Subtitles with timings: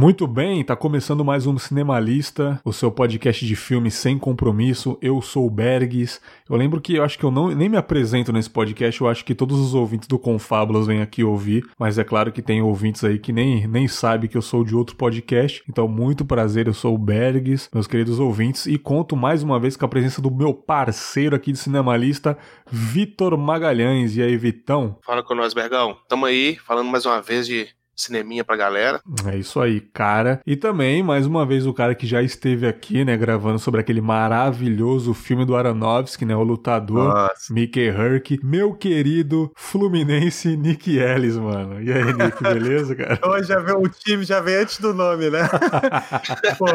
[0.00, 4.96] Muito bem, tá começando mais um Cinemalista, o seu podcast de filmes sem compromisso.
[5.02, 6.22] Eu sou o Bergs.
[6.48, 9.22] Eu lembro que eu acho que eu não, nem me apresento nesse podcast, eu acho
[9.22, 13.04] que todos os ouvintes do Confábulas vêm aqui ouvir, mas é claro que tem ouvintes
[13.04, 15.62] aí que nem, nem sabem que eu sou de outro podcast.
[15.68, 19.76] Então, muito prazer, eu sou o Bergs, meus queridos ouvintes, e conto mais uma vez
[19.76, 22.38] com a presença do meu parceiro aqui de Cinemalista,
[22.70, 24.16] Vitor Magalhães.
[24.16, 24.96] E aí, Vitão?
[25.04, 25.98] Fala com nós, Bergão.
[26.08, 27.68] Tamo aí, falando mais uma vez de
[28.00, 29.00] cineminha pra galera.
[29.26, 30.40] É isso aí, cara.
[30.46, 34.00] E também, mais uma vez, o cara que já esteve aqui, né, gravando sobre aquele
[34.00, 37.52] maravilhoso filme do Aronofsky, né, o lutador Nossa.
[37.52, 41.82] Mickey Herc, meu querido Fluminense Nick Ellis, mano.
[41.82, 43.20] E aí, Nick, beleza, cara?
[43.24, 45.40] Hoje já veio o time, já veio antes do nome, né?
[46.58, 46.66] Pô,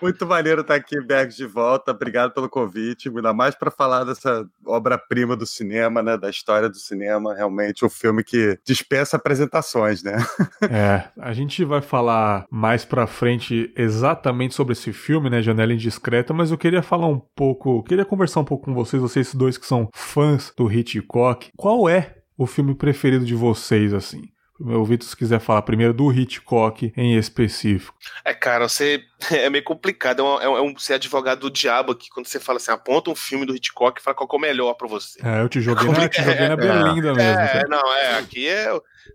[0.00, 1.90] muito maneiro estar aqui, Bergs, de volta.
[1.90, 3.08] Obrigado pelo convite.
[3.08, 6.16] Ainda mais para falar dessa obra-prima do cinema, né?
[6.16, 7.34] Da história do cinema.
[7.34, 10.16] Realmente um filme que dispensa apresentações, né?
[10.70, 15.40] É, a gente vai falar mais pra frente exatamente sobre esse filme, né?
[15.40, 19.34] Janela Indiscreta, mas eu queria falar um pouco, queria conversar um pouco com vocês, vocês
[19.34, 21.50] dois que são fãs do Hitchcock.
[21.56, 24.22] Qual é o filme preferido de vocês, assim?
[24.60, 27.94] O Vitor, se quiser falar primeiro do Hitchcock em específico.
[28.24, 30.20] É, cara, você é meio complicado.
[30.20, 33.14] É um, é um ser advogado do diabo aqui quando você fala assim, aponta um
[33.14, 35.20] filme do Hitchcock e fala qual é o melhor para você.
[35.24, 37.40] É, eu te joguei, é na, te joguei na Berlinda é, mesmo.
[37.40, 38.68] É, não, é, aqui é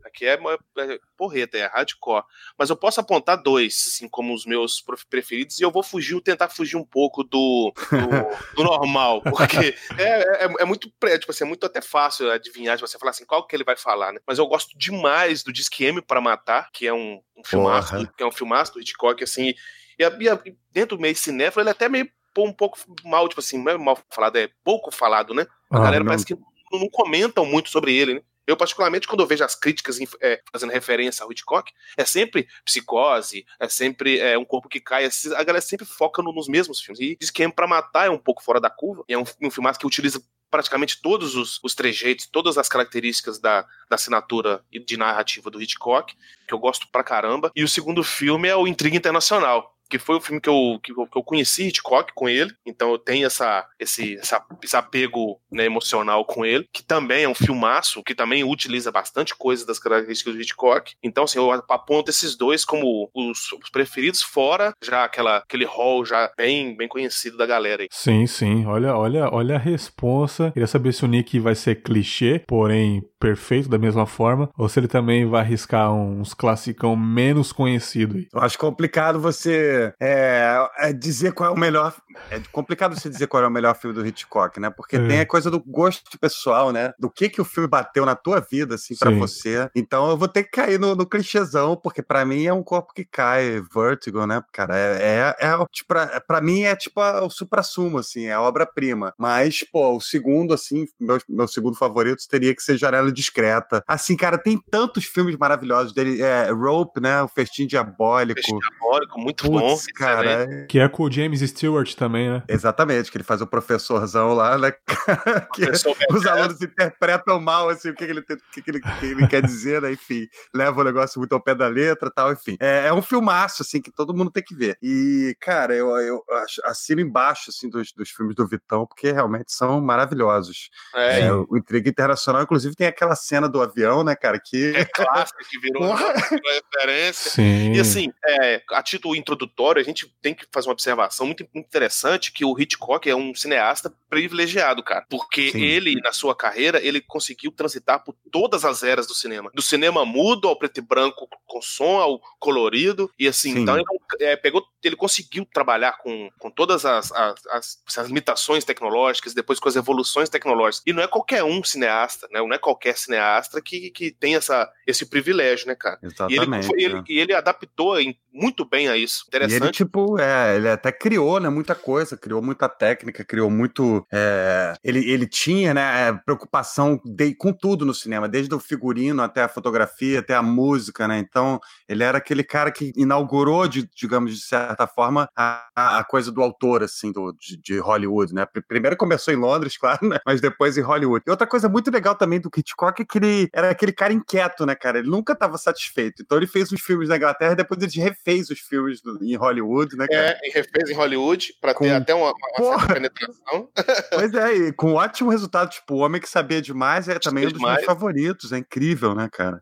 [0.06, 2.24] Aqui é, é porreta, é hardcore.
[2.58, 6.50] Mas eu posso apontar dois, assim, como os meus preferidos, e eu vou fugir, tentar
[6.50, 7.74] fugir um pouco do, do,
[8.56, 12.82] do normal, porque é, é, é, muito, tipo assim, é muito até fácil adivinhar, de
[12.82, 14.20] você falar assim, qual que ele vai falar, né?
[14.28, 18.22] Mas eu gosto demais do Disque M para Matar, que é um, um filmaço, que
[18.22, 19.54] é um filmaço do Hitchcock, assim,
[19.98, 23.64] e, e dentro do meio cinéfilo, ele é até meio um pouco mal, tipo assim,
[23.64, 25.46] não é mal falado, é pouco falado, né?
[25.72, 26.08] A ah, galera não.
[26.08, 26.36] parece que
[26.72, 28.22] não comentam muito sobre ele, né?
[28.46, 33.46] Eu, particularmente, quando eu vejo as críticas é, fazendo referência ao Hitchcock, é sempre psicose,
[33.58, 35.06] é sempre é, um corpo que cai.
[35.06, 37.00] A galera sempre foca no, nos mesmos filmes.
[37.00, 39.06] E diz que pra Matar é um pouco fora da curva.
[39.08, 40.22] E é um, um filmaço que utiliza
[40.54, 46.16] praticamente todos os, os trejeitos, todas as características da, da assinatura de narrativa do Hitchcock,
[46.48, 47.52] que eu gosto pra caramba.
[47.56, 50.92] E o segundo filme é o Intriga Internacional, que foi o filme que eu, que
[50.92, 55.40] eu, que eu conheci Hitchcock com ele, então eu tenho essa, esse, essa, esse apego
[55.52, 59.80] né, emocional com ele, que também é um filmaço, que também utiliza bastante coisa das
[59.80, 60.94] características do Hitchcock.
[61.04, 66.06] Então, assim, eu aponto esses dois como os, os preferidos, fora já aquela, aquele hall
[66.06, 67.88] já bem, bem conhecido da galera aí.
[67.92, 68.66] Sim, sim.
[68.66, 70.52] Olha, olha, olha a responsa.
[70.52, 74.78] Queria saber se o Nick vai ser clichê, porém perfeito da mesma forma, ou se
[74.78, 78.18] ele também vai arriscar uns classicão menos conhecido.
[78.34, 81.96] Eu acho complicado você é, é dizer qual é o melhor.
[82.30, 84.70] É complicado você dizer qual é o melhor filme do Hitchcock, né?
[84.70, 85.08] Porque é.
[85.08, 86.92] tem a coisa do gosto pessoal, né?
[87.00, 89.70] Do que que o filme bateu na tua vida, assim, para você.
[89.74, 92.94] Então eu vou ter que cair no, no clichêzão, porque para mim é um corpo
[92.94, 94.44] que cai, Vertigo, né?
[94.52, 98.34] Cara, é, é, é tipo, pra, pra mim é tipo a, o supra-sumo, assim, é
[98.34, 99.14] a obra-prima.
[99.18, 103.84] Mas, pô, o segundo, assim, meu, meu segundo favorito teria que ser Janela discreta.
[103.88, 106.22] Assim, cara, tem tantos filmes maravilhosos dele.
[106.22, 107.22] É, Rope, né?
[107.22, 108.42] O Festim Diabólico.
[108.42, 109.78] Festim Diabólico, muito Puts, bom.
[109.96, 110.44] cara.
[110.44, 110.66] É...
[110.66, 112.44] Que é com o James Stewart também, né?
[112.48, 114.74] Exatamente, que ele faz o professorzão lá, né?
[115.54, 115.70] que
[116.12, 119.82] os alunos interpretam mal, assim, o que, ele, o que, ele, que ele quer dizer,
[119.82, 119.92] né?
[119.92, 122.58] Enfim, leva o negócio muito ao pé da letra tal, enfim.
[122.60, 124.78] É, é um filmaço, assim, que todo mundo tem que ver.
[124.82, 126.24] E, cara, eu, eu
[126.66, 130.70] assino embaixo, assim, dos, dos filmes do Vitão, porque realmente são maravilhosos.
[130.96, 134.40] É, é o Intriga Internacional, inclusive, tem aquela aquela cena do avião, né, cara?
[134.40, 134.76] Que...
[134.76, 137.32] É clássica, que virou, uma referência.
[137.32, 137.74] Sim.
[137.74, 141.68] E assim, é, a título introdutório, a gente tem que fazer uma observação muito, muito
[141.68, 145.06] interessante que o Hitchcock é um cineasta privilegiado, cara.
[145.10, 145.64] Porque Sim.
[145.64, 149.52] ele, na sua carreira, ele conseguiu transitar por todas as eras do cinema.
[149.54, 153.12] Do cinema mudo ao preto e branco com som, ao colorido.
[153.18, 153.60] E assim, Sim.
[153.62, 153.86] então ele
[154.22, 159.60] é, pegou, ele conseguiu trabalhar com, com todas as, as, as, as limitações tecnológicas, depois
[159.60, 160.84] com as evoluções tecnológicas.
[160.86, 162.40] E não é qualquer um cineasta, né?
[162.40, 166.00] Não é qualquer qualquer cineasta que, que tem essa, esse privilégio, né, cara?
[166.02, 166.70] Exatamente.
[166.78, 168.00] E ele, e ele adaptou
[168.34, 169.26] muito bem a isso.
[169.28, 169.62] Interessante.
[169.62, 174.06] E ele, tipo, é, ele até criou, né, muita coisa, criou muita técnica, criou muito.
[174.12, 179.22] É, ele, ele tinha, né, é, preocupação de, com tudo no cinema, desde o figurino
[179.22, 181.20] até a fotografia, até a música, né?
[181.20, 186.32] Então, ele era aquele cara que inaugurou, de, digamos, de certa forma, a, a coisa
[186.32, 188.46] do autor, assim, do, de, de Hollywood, né?
[188.68, 190.20] Primeiro começou em Londres, claro, né?
[190.26, 191.24] Mas depois em Hollywood.
[191.28, 194.66] E outra coisa muito legal também do Hitchcock é que ele era aquele cara inquieto,
[194.66, 195.00] né, cara?
[195.00, 196.22] Ele nunca estava satisfeito.
[196.24, 197.92] Então ele fez os filmes na Inglaterra e depois ele
[198.24, 200.40] refez os filmes do, em Hollywood, né, cara?
[200.42, 201.84] É, e refez em Hollywood para com...
[201.84, 203.70] ter até uma, uma certa penetração.
[204.14, 205.70] Pois é, e com ótimo resultado.
[205.70, 208.52] Tipo, O Homem que Sabia Demais é também um dos meus favoritos.
[208.52, 209.62] É incrível, né, cara?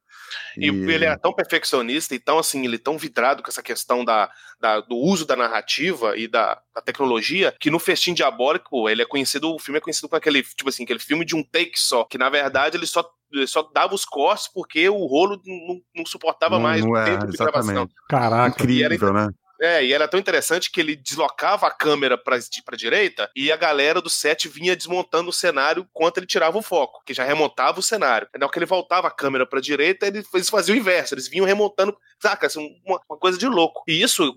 [0.58, 4.04] E, e, ele é tão perfeccionista, então assim, ele é tão vidrado com essa questão
[4.04, 4.30] da,
[4.60, 9.06] da do uso da narrativa e da, da, tecnologia, que no Festim Diabólico, ele é
[9.06, 12.04] conhecido, o filme é conhecido como aquele, tipo assim, aquele filme de um take só,
[12.04, 16.06] que na verdade ele só ele só dava os cortes porque o rolo não, não
[16.06, 17.90] suportava não, mais não o é, tempo de gravação.
[18.10, 19.30] Caraca, incrível, né?
[19.62, 23.56] É, e era tão interessante que ele deslocava a câmera pra, pra direita e a
[23.56, 27.80] galera do set vinha desmontando o cenário enquanto ele tirava o foco, que já remontava
[27.80, 28.28] o cenário.
[28.36, 31.46] Na hora que ele voltava a câmera pra direita, eles faziam o inverso, eles vinham
[31.46, 32.48] remontando, saca?
[32.48, 33.84] Assim, uma, uma, coisa de louco.
[33.88, 34.36] E isso,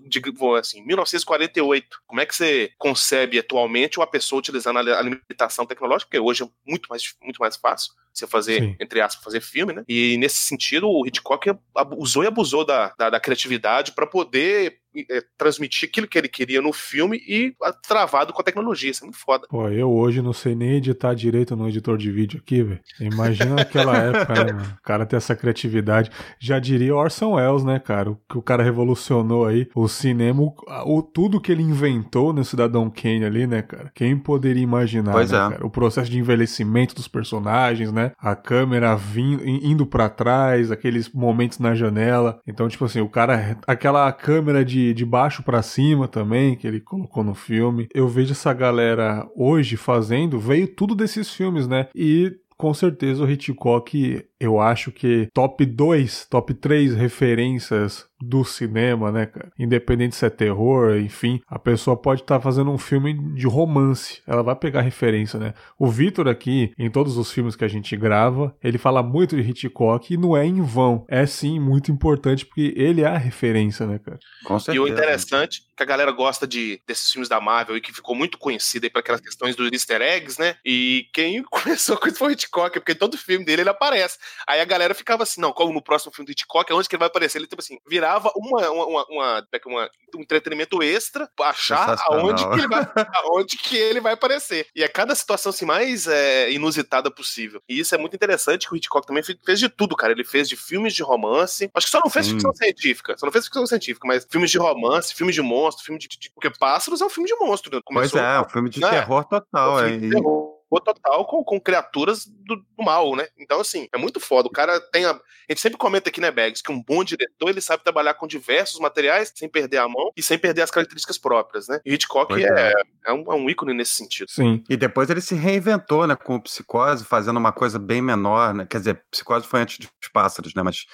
[0.59, 6.19] assim, 1948, como é que você concebe atualmente uma pessoa utilizando a limitação tecnológica, porque
[6.19, 8.75] hoje é muito mais, muito mais fácil você fazer, Sim.
[8.79, 9.83] entre aspas, fazer filme, né?
[9.87, 11.51] E nesse sentido, o Hitchcock
[11.97, 14.79] usou e abusou da, da, da criatividade para poder
[15.09, 17.53] é, transmitir aquilo que ele queria no filme e
[17.87, 18.91] travado com a tecnologia.
[18.91, 19.47] Isso é muito foda.
[19.49, 22.79] Pô, eu hoje não sei nem editar direito no editor de vídeo aqui, velho.
[22.99, 24.77] Imagina naquela época, né, mano?
[24.79, 26.11] O cara ter essa criatividade.
[26.39, 28.11] Já diria Orson Welles, né, cara?
[28.11, 30.53] O que o cara revolucionou aí o cinema, o,
[30.85, 33.91] o, tudo que ele inventou no Cidadão Kane ali, né, cara?
[33.93, 35.49] Quem poderia imaginar, pois né, é.
[35.49, 35.65] cara?
[35.65, 38.11] O processo de envelhecimento dos personagens, né?
[38.17, 42.39] A câmera vindo, indo para trás, aqueles momentos na janela.
[42.47, 46.79] Então, tipo assim, o cara, aquela câmera de de, baixo para cima também, que ele
[46.79, 47.87] colocou no filme.
[47.93, 51.87] Eu vejo essa galera hoje fazendo, veio tudo desses filmes, né?
[51.95, 59.11] E com certeza o Hitchcock, eu acho que top 2, top 3 referências do cinema,
[59.11, 59.51] né, cara?
[59.57, 64.21] Independente se é terror, enfim, a pessoa pode estar tá fazendo um filme de romance,
[64.27, 65.53] ela vai pegar referência, né?
[65.77, 69.49] O Vitor aqui, em todos os filmes que a gente grava, ele fala muito de
[69.49, 71.05] Hitchcock e não é em vão.
[71.09, 74.19] É sim muito importante porque ele é a referência, né, cara?
[74.45, 74.77] Com certeza.
[74.77, 77.93] E o interessante é que a galera gosta de desses filmes da Marvel e que
[77.93, 80.55] ficou muito conhecido aí para aquelas questões dos easter eggs, né?
[80.65, 84.17] E quem começou com isso foi o Hitchcock, porque todo filme dele ele aparece.
[84.47, 86.99] Aí a galera ficava assim, não, como no próximo filme do Hitchcock, onde que ele
[86.99, 87.39] vai aparecer?
[87.39, 91.49] Ele tipo assim, virar virava uma, uma, uma, uma, é uma um entretenimento extra pra
[91.49, 94.67] achar aonde que, ele vai, aonde que ele vai aparecer.
[94.73, 97.61] E é cada situação assim, mais é, inusitada possível.
[97.67, 100.13] E isso é muito interessante que o Hitchcock também fez de tudo, cara.
[100.13, 101.69] Ele fez de filmes de romance.
[101.73, 102.33] Acho que só não fez Sim.
[102.33, 103.17] ficção científica.
[103.17, 106.07] Só não fez ficção científica, mas filmes de romance, filmes de monstro, filme de.
[106.07, 107.75] de porque Pássaros é um filme de monstro.
[107.75, 107.81] Né?
[107.83, 108.89] Começou, pois é, um filme de né?
[108.89, 109.79] terror total.
[109.79, 110.09] É um filme é.
[110.09, 113.27] de terror total com, com criaturas do, do, mal, né?
[113.37, 114.47] Então, assim, é muito foda.
[114.47, 115.11] O cara tem a.
[115.11, 115.19] A
[115.49, 118.79] gente sempre comenta aqui, né, Bags, que um bom diretor ele sabe trabalhar com diversos
[118.79, 121.79] materiais sem perder a mão e sem perder as características próprias, né?
[121.85, 122.73] E Hitchcock é, é.
[123.05, 124.29] É, um, é um ícone nesse sentido.
[124.29, 124.63] Sim.
[124.69, 128.67] E depois ele se reinventou, né, com o Psicose, fazendo uma coisa bem menor, né?
[128.67, 130.63] Quer dizer, Psicose foi antes dos Pássaros, né?
[130.63, 130.85] Mas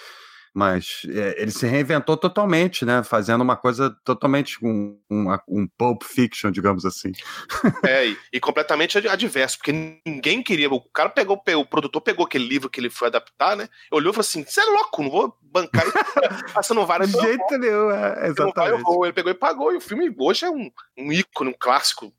[0.53, 3.03] mas é, ele se reinventou totalmente, né?
[3.03, 7.11] Fazendo uma coisa totalmente um, um, um pulp fiction, digamos assim.
[7.83, 10.69] É, e, e, completamente adverso, porque ninguém queria.
[10.69, 13.67] O cara pegou, o produtor pegou aquele livro que ele foi adaptar, né?
[13.91, 15.83] Olhou e falou assim: você é louco, não vou bancar
[16.75, 18.83] não vai, De jeito nenhum, é, exatamente.
[19.03, 22.13] Ele pegou e pagou, e o filme hoje é um, um ícone, um clássico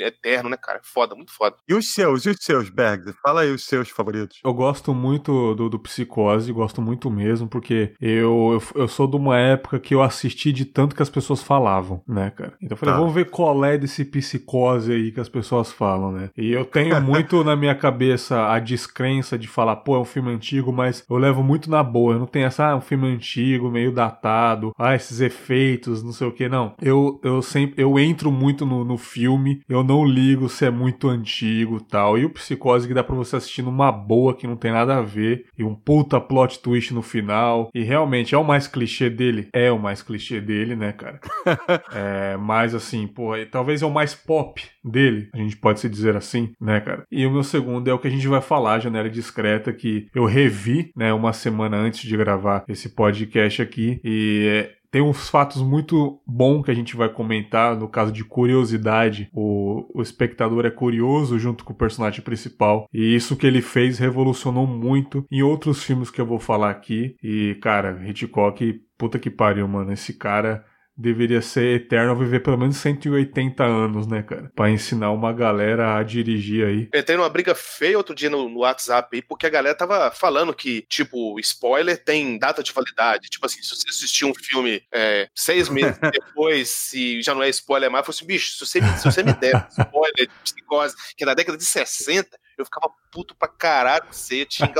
[0.00, 0.80] eterno, né, cara?
[0.82, 1.56] Foda, muito foda.
[1.68, 3.12] E os seus, e os seus, Berg?
[3.22, 4.38] Fala aí os seus favoritos.
[4.44, 9.16] Eu gosto muito do, do Psicose, gosto muito mesmo, porque eu, eu, eu, sou de
[9.16, 12.54] uma época que eu assisti de tanto que as pessoas falavam, né, cara?
[12.60, 13.00] Então eu falei, tá.
[13.00, 16.30] vamos ver qual é desse Psicose aí que as pessoas falam, né?
[16.36, 20.30] E eu tenho muito na minha cabeça a descrença de falar, pô, é um filme
[20.30, 22.14] antigo, mas eu levo muito na boa.
[22.14, 26.26] Eu não tenho essa, ah, um filme antigo, meio datado, ah, esses efeitos, não sei
[26.26, 26.74] o que, não.
[26.80, 31.08] Eu, eu sempre, eu entro muito no, no filme, eu não ligo se é muito
[31.08, 32.18] antigo tal.
[32.18, 35.02] E o Psicose que dá pra você assistir numa boa que não tem nada a
[35.02, 35.46] ver.
[35.56, 37.70] E um puta plot twist no final.
[37.74, 39.48] E realmente é o mais clichê dele?
[39.52, 41.20] É o mais clichê dele, né, cara?
[41.92, 46.16] é, mas assim, pô, talvez é o mais pop dele, a gente pode se dizer
[46.16, 47.04] assim, né, cara?
[47.10, 50.24] E o meu segundo é o que a gente vai falar, Janela Discreta, que eu
[50.24, 54.00] revi, né, uma semana antes de gravar esse podcast aqui.
[54.04, 58.24] E é, tem uns fatos muito bons que a gente vai comentar, no caso de
[58.24, 59.28] curiosidade.
[59.30, 62.88] O, o espectador é curioso junto com o personagem principal.
[62.94, 67.14] E isso que ele fez revolucionou muito em outros filmes que eu vou falar aqui.
[67.22, 69.92] E, cara, Hitchcock, puta que pariu, mano.
[69.92, 70.64] Esse cara
[70.96, 74.50] deveria ser eterno viver pelo menos 180 anos, né, cara?
[74.54, 76.88] Pra ensinar uma galera a dirigir aí.
[76.94, 80.54] Entrei numa briga feia outro dia no, no, WhatsApp aí, porque a galera tava falando
[80.54, 83.28] que, tipo, spoiler tem data de validade.
[83.28, 87.48] Tipo assim, se você assistir um filme é, seis meses depois, se já não é
[87.50, 91.24] spoiler mais, fosse, assim, bicho, se você, se você me der spoiler de psicose, que
[91.24, 94.72] é da década de 60, eu ficava puto pra caralho, você tinha.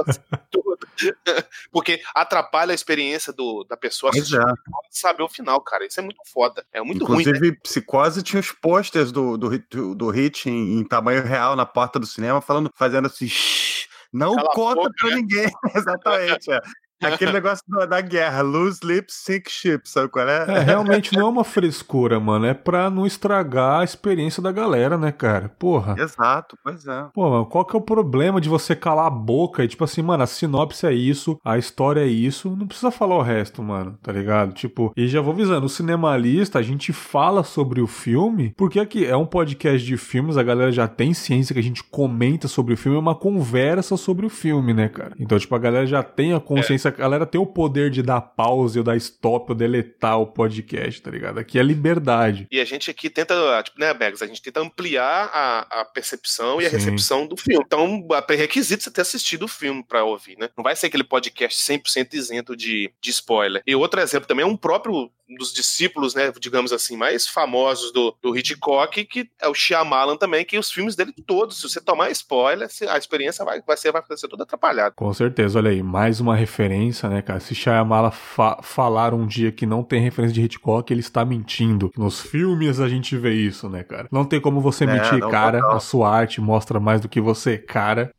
[1.70, 4.20] Porque atrapalha a experiência do, da pessoa é.
[4.90, 5.86] saber o final, cara.
[5.86, 6.66] Isso é muito foda.
[6.72, 7.36] É muito Inclusive, ruim.
[7.36, 7.60] Inclusive, né?
[7.62, 11.98] Psicose tinha os posters do, do, do, do Hit em, em, tamanho real na porta
[11.98, 13.28] do cinema, falando, fazendo assim.
[14.12, 15.16] Não Cala conta boca, pra né?
[15.16, 15.50] ninguém.
[15.74, 16.52] Exatamente.
[16.52, 16.60] É.
[17.02, 20.44] Aquele negócio da, da guerra, lose lips, sink ships, sabe qual é?
[20.48, 22.46] É, realmente não é uma frescura, mano.
[22.46, 25.48] É pra não estragar a experiência da galera, né, cara?
[25.58, 25.96] Porra.
[25.98, 27.06] Exato, pois é.
[27.14, 30.02] Pô, mano, qual que é o problema de você calar a boca e, tipo assim,
[30.02, 33.98] mano, a sinopse é isso, a história é isso, não precisa falar o resto, mano,
[34.02, 34.52] tá ligado?
[34.52, 39.04] Tipo, e já vou avisando, o Cinemalista, a gente fala sobre o filme, porque aqui
[39.04, 42.74] é um podcast de filmes, a galera já tem ciência que a gente comenta sobre
[42.74, 45.14] o filme, é uma conversa sobre o filme, né, cara?
[45.18, 46.85] Então, tipo, a galera já tem a consciência, é.
[46.88, 51.00] A galera tem o poder de dar pause ou dar stop ou deletar o podcast,
[51.02, 51.38] tá ligado?
[51.38, 52.46] Aqui é liberdade.
[52.50, 56.60] E a gente aqui tenta, tipo, né, Bags, a gente tenta ampliar a, a percepção
[56.60, 56.68] e Sim.
[56.68, 57.64] a recepção do filme.
[57.64, 60.48] Então, é pré-requisito você ter assistido o filme pra ouvir, né?
[60.56, 63.62] Não vai ser aquele podcast 100% isento de, de spoiler.
[63.66, 68.16] E outro exemplo também é um próprio dos discípulos, né, digamos assim, mais famosos do,
[68.22, 72.10] do Hitchcock, que é o Shyamalan também, que os filmes dele todos, se você tomar
[72.10, 74.94] spoiler, a experiência vai, vai, ser, vai ser toda atrapalhada.
[74.96, 77.40] Com certeza, olha aí, mais uma referência, né, cara?
[77.40, 81.90] Se Shyamalan fa falar um dia que não tem referência de Hitchcock, ele está mentindo.
[81.96, 84.08] Nos filmes a gente vê isso, né, cara?
[84.10, 85.60] Não tem como você é, mentir, cara.
[85.72, 88.12] A sua arte mostra mais do que você, cara.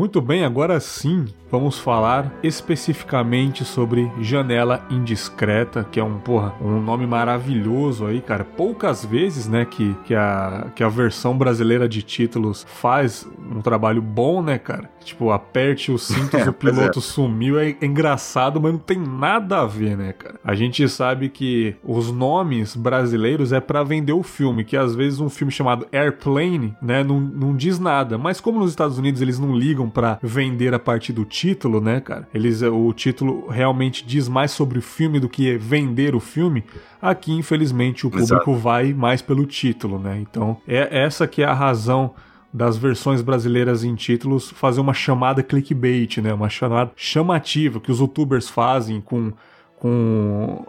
[0.00, 6.80] Muito bem, agora sim vamos falar especificamente sobre Janela Indiscreta, que é um, porra, um
[6.80, 8.44] nome maravilhoso aí, cara.
[8.44, 14.00] Poucas vezes, né, que, que, a, que a versão brasileira de títulos faz um trabalho
[14.00, 14.88] bom, né, cara?
[15.04, 17.02] Tipo, aperte os cintos, o piloto é.
[17.02, 17.58] sumiu.
[17.58, 20.38] É engraçado, mas não tem nada a ver, né, cara?
[20.44, 25.20] A gente sabe que os nomes brasileiros é para vender o filme, que às vezes
[25.20, 28.18] um filme chamado Airplane, né, não, não diz nada.
[28.18, 31.39] Mas como nos Estados Unidos eles não ligam para vender a partir do título,
[31.80, 32.28] né, cara?
[32.34, 36.64] Eles o título realmente diz mais sobre o filme do que vender o filme.
[37.00, 38.54] Aqui, infelizmente, o público Exato.
[38.54, 40.18] vai mais pelo título, né?
[40.20, 42.14] Então, é essa que é a razão
[42.52, 46.34] das versões brasileiras em títulos fazer uma chamada clickbait, né?
[46.34, 49.32] Uma chamada chamativa que os youtubers fazem com
[49.80, 50.66] com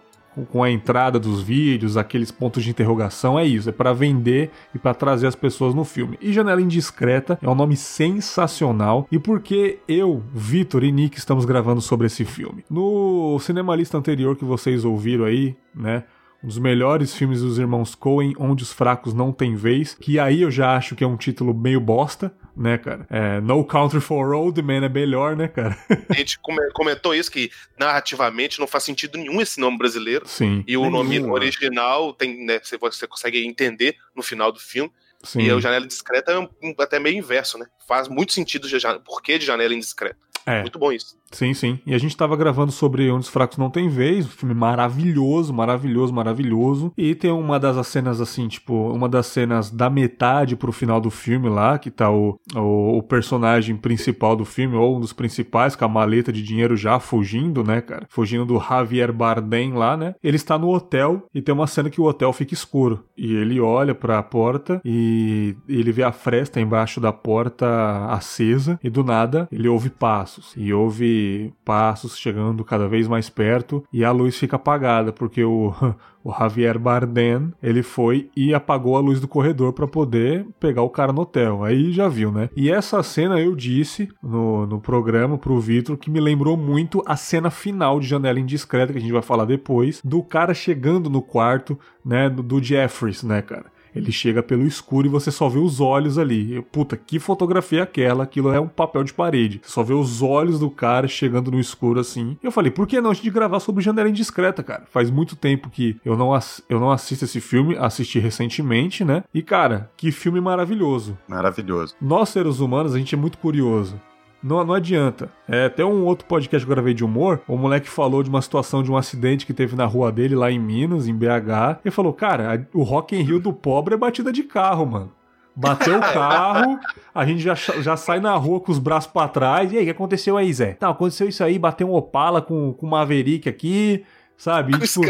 [0.52, 4.80] com a entrada dos vídeos, aqueles pontos de interrogação, é isso, é para vender e
[4.80, 6.18] para trazer as pessoas no filme.
[6.22, 11.82] E Janela Indiscreta é um nome sensacional e porque eu, Vitor e Nick estamos gravando
[11.82, 12.64] sobre esse filme.
[12.70, 16.04] No Cinemalista anterior que vocês ouviram aí, né,
[16.44, 20.42] um dos melhores filmes dos irmãos Coen, Onde os Fracos Não Têm Vez, que aí
[20.42, 23.06] eu já acho que é um título meio bosta, né, cara?
[23.10, 25.78] É, no Country for Old Men é melhor, né, cara?
[26.10, 26.40] A gente
[26.74, 30.28] comentou isso, que narrativamente não faz sentido nenhum esse nome brasileiro.
[30.28, 30.64] Sim.
[30.68, 34.92] E o nome original tem, né, você, você consegue entender no final do filme.
[35.24, 35.42] Sim.
[35.42, 37.68] E o Janela Indiscreta é um, até meio inverso, né?
[37.88, 40.18] Faz muito sentido o porquê de Janela Indiscreta.
[40.46, 40.62] É.
[40.62, 41.16] Muito bom isso.
[41.32, 41.80] Sim, sim.
[41.86, 45.54] E a gente tava gravando sobre Onde os Fracos Não Tem Vez, um filme maravilhoso,
[45.54, 46.92] maravilhoso, maravilhoso.
[46.98, 51.10] E tem uma das cenas, assim, tipo, uma das cenas da metade pro final do
[51.10, 55.76] filme lá, que tá o, o, o, personagem principal do filme, ou um dos principais,
[55.76, 58.06] com a maleta de dinheiro já fugindo, né, cara?
[58.10, 60.16] Fugindo do Javier Bardem lá, né?
[60.24, 63.04] Ele está no hotel e tem uma cena que o hotel fica escuro.
[63.18, 68.90] E ele olha pra porta e ele vê a fresta embaixo da porta acesa e
[68.90, 70.54] do nada ele ouve passos.
[70.58, 71.21] E ouve
[71.64, 75.74] passos chegando cada vez mais perto e a luz fica apagada porque o
[76.24, 80.90] o Javier Bardem, ele foi e apagou a luz do corredor para poder pegar o
[80.90, 81.64] cara no hotel.
[81.64, 82.50] Aí já viu, né?
[82.56, 87.16] E essa cena eu disse no, no programa pro Vitor que me lembrou muito a
[87.16, 91.22] cena final de Janela Indiscreta, que a gente vai falar depois, do cara chegando no
[91.22, 93.66] quarto, né, do, do Jeffries, né, cara?
[93.96, 96.62] Ele chega pelo escuro e você só vê os olhos ali.
[96.72, 98.24] Puta, que fotografia é aquela?
[98.24, 99.62] Aquilo é um papel de parede.
[99.64, 102.38] Você só vê os olhos do cara chegando no escuro assim.
[102.42, 104.86] E eu falei, por que não a gente gravar sobre Janela Indiscreta, cara?
[104.90, 106.32] Faz muito tempo que eu não,
[106.70, 109.24] eu não assisto esse filme, assisti recentemente, né?
[109.34, 111.18] E cara, que filme maravilhoso.
[111.28, 111.96] Maravilhoso.
[112.02, 114.00] Nós, seres humanos, a gente é muito curioso.
[114.44, 115.30] Não, não adianta.
[115.48, 118.42] É, até um outro podcast que eu gravei de humor, o moleque falou de uma
[118.42, 121.80] situação de um acidente que teve na rua dele lá em Minas, em BH.
[121.86, 125.12] Ele falou, cara, o Rock in Rio do pobre é batida de carro, mano.
[125.56, 126.80] Bateu o carro,
[127.14, 129.72] a gente já, já sai na rua com os braços para trás.
[129.72, 130.74] E aí, o que aconteceu aí, Zé?
[130.74, 134.04] Tá, aconteceu isso aí, bateu um Opala com, com Maverick aqui,
[134.38, 134.74] sabe?
[134.74, 135.02] E, tipo,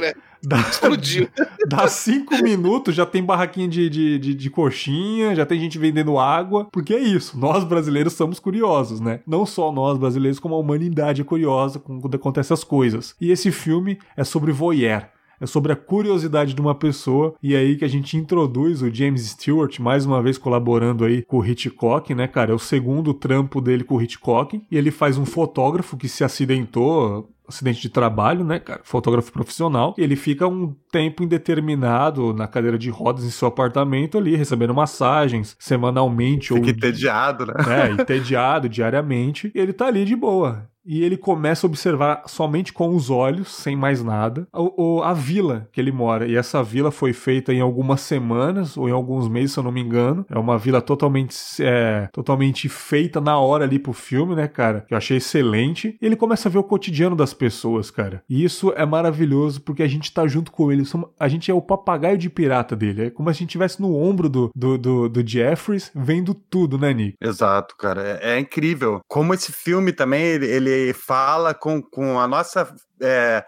[0.43, 1.27] Dá, Explodiu.
[1.67, 6.17] Dá cinco minutos, já tem barraquinha de, de, de, de, coxinha, já tem gente vendendo
[6.17, 6.67] água.
[6.71, 9.21] Porque é isso, nós brasileiros somos curiosos, né?
[9.25, 13.15] Não só nós brasileiros, como a humanidade é curiosa quando acontecem as coisas.
[13.21, 15.07] E esse filme é sobre voyeur
[15.41, 17.33] é sobre a curiosidade de uma pessoa.
[17.41, 21.23] E é aí que a gente introduz o James Stewart, mais uma vez colaborando aí
[21.23, 22.51] com o Hitchcock, né, cara?
[22.51, 24.61] É o segundo trampo dele com o Hitchcock.
[24.69, 28.81] E ele faz um fotógrafo que se acidentou acidente de trabalho, né, cara?
[28.83, 29.93] Fotógrafo profissional.
[29.97, 35.55] Ele fica um tempo indeterminado na cadeira de rodas em seu apartamento ali, recebendo massagens
[35.59, 36.53] semanalmente.
[36.53, 36.69] Fica ou...
[36.69, 37.53] entediado, né?
[37.67, 39.51] É, entediado diariamente.
[39.53, 43.49] E ele tá ali de boa e ele começa a observar somente com os olhos,
[43.49, 46.27] sem mais nada, a, a, vila que ele mora.
[46.27, 49.71] E essa vila foi feita em algumas semanas ou em alguns meses, se eu não
[49.71, 50.25] me engano.
[50.29, 54.81] É uma vila totalmente, é, totalmente feita na hora ali pro filme, né, cara?
[54.81, 55.97] Que eu achei excelente.
[56.01, 58.23] E ele começa a ver o cotidiano das pessoas, cara.
[58.29, 60.83] E isso é maravilhoso porque a gente tá junto com ele.
[61.19, 63.05] A gente é o papagaio de pirata dele.
[63.05, 66.77] É como se a gente estivesse no ombro do, do, do, do Jeffries vendo tudo,
[66.77, 67.15] né, Nick?
[67.21, 68.19] Exato, cara.
[68.21, 69.01] É, é incrível.
[69.07, 72.73] Como esse filme também, ele, ele fala com, com a nossa.
[73.01, 73.45] É,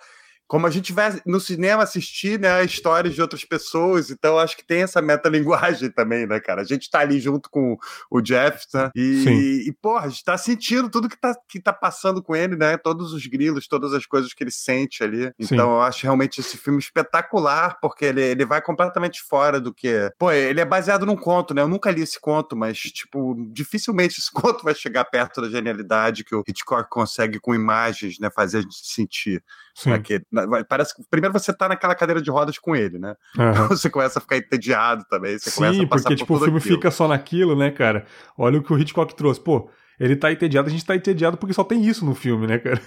[0.48, 4.66] como a gente vai no cinema assistir né, histórias de outras pessoas, então acho que
[4.66, 6.62] tem essa metalinguagem também, né, cara?
[6.62, 7.78] A gente tá ali junto com
[8.10, 8.92] o Jeff, né?
[8.96, 12.56] E, e porra, a gente tá sentindo tudo que tá, que tá passando com ele,
[12.56, 12.78] né?
[12.78, 15.32] Todos os grilos, todas as coisas que ele sente ali.
[15.40, 15.74] Então Sim.
[15.74, 20.12] eu acho realmente esse filme espetacular, porque ele, ele vai completamente fora do que.
[20.18, 21.62] Pô, ele é baseado num conto, né?
[21.62, 26.24] Eu nunca li esse conto, mas, tipo, dificilmente esse conto vai chegar perto da genialidade
[26.24, 28.30] que o Hitchcock consegue com imagens, né?
[28.30, 29.44] Fazer a gente sentir.
[29.86, 30.24] Naquele,
[30.70, 33.16] parece que primeiro você tá naquela cadeira de rodas com ele, né?
[33.38, 33.70] Uhum.
[33.70, 35.38] Você começa a ficar entediado também.
[35.38, 36.76] Você Sim, começa a passar porque tipo, o filme aquilo.
[36.76, 38.06] fica só naquilo, né, cara?
[38.38, 39.42] Olha o que o Hitchcock trouxe.
[39.42, 42.60] Pô, ele tá entediado, a gente tá entediado porque só tem isso no filme, né,
[42.60, 42.80] cara?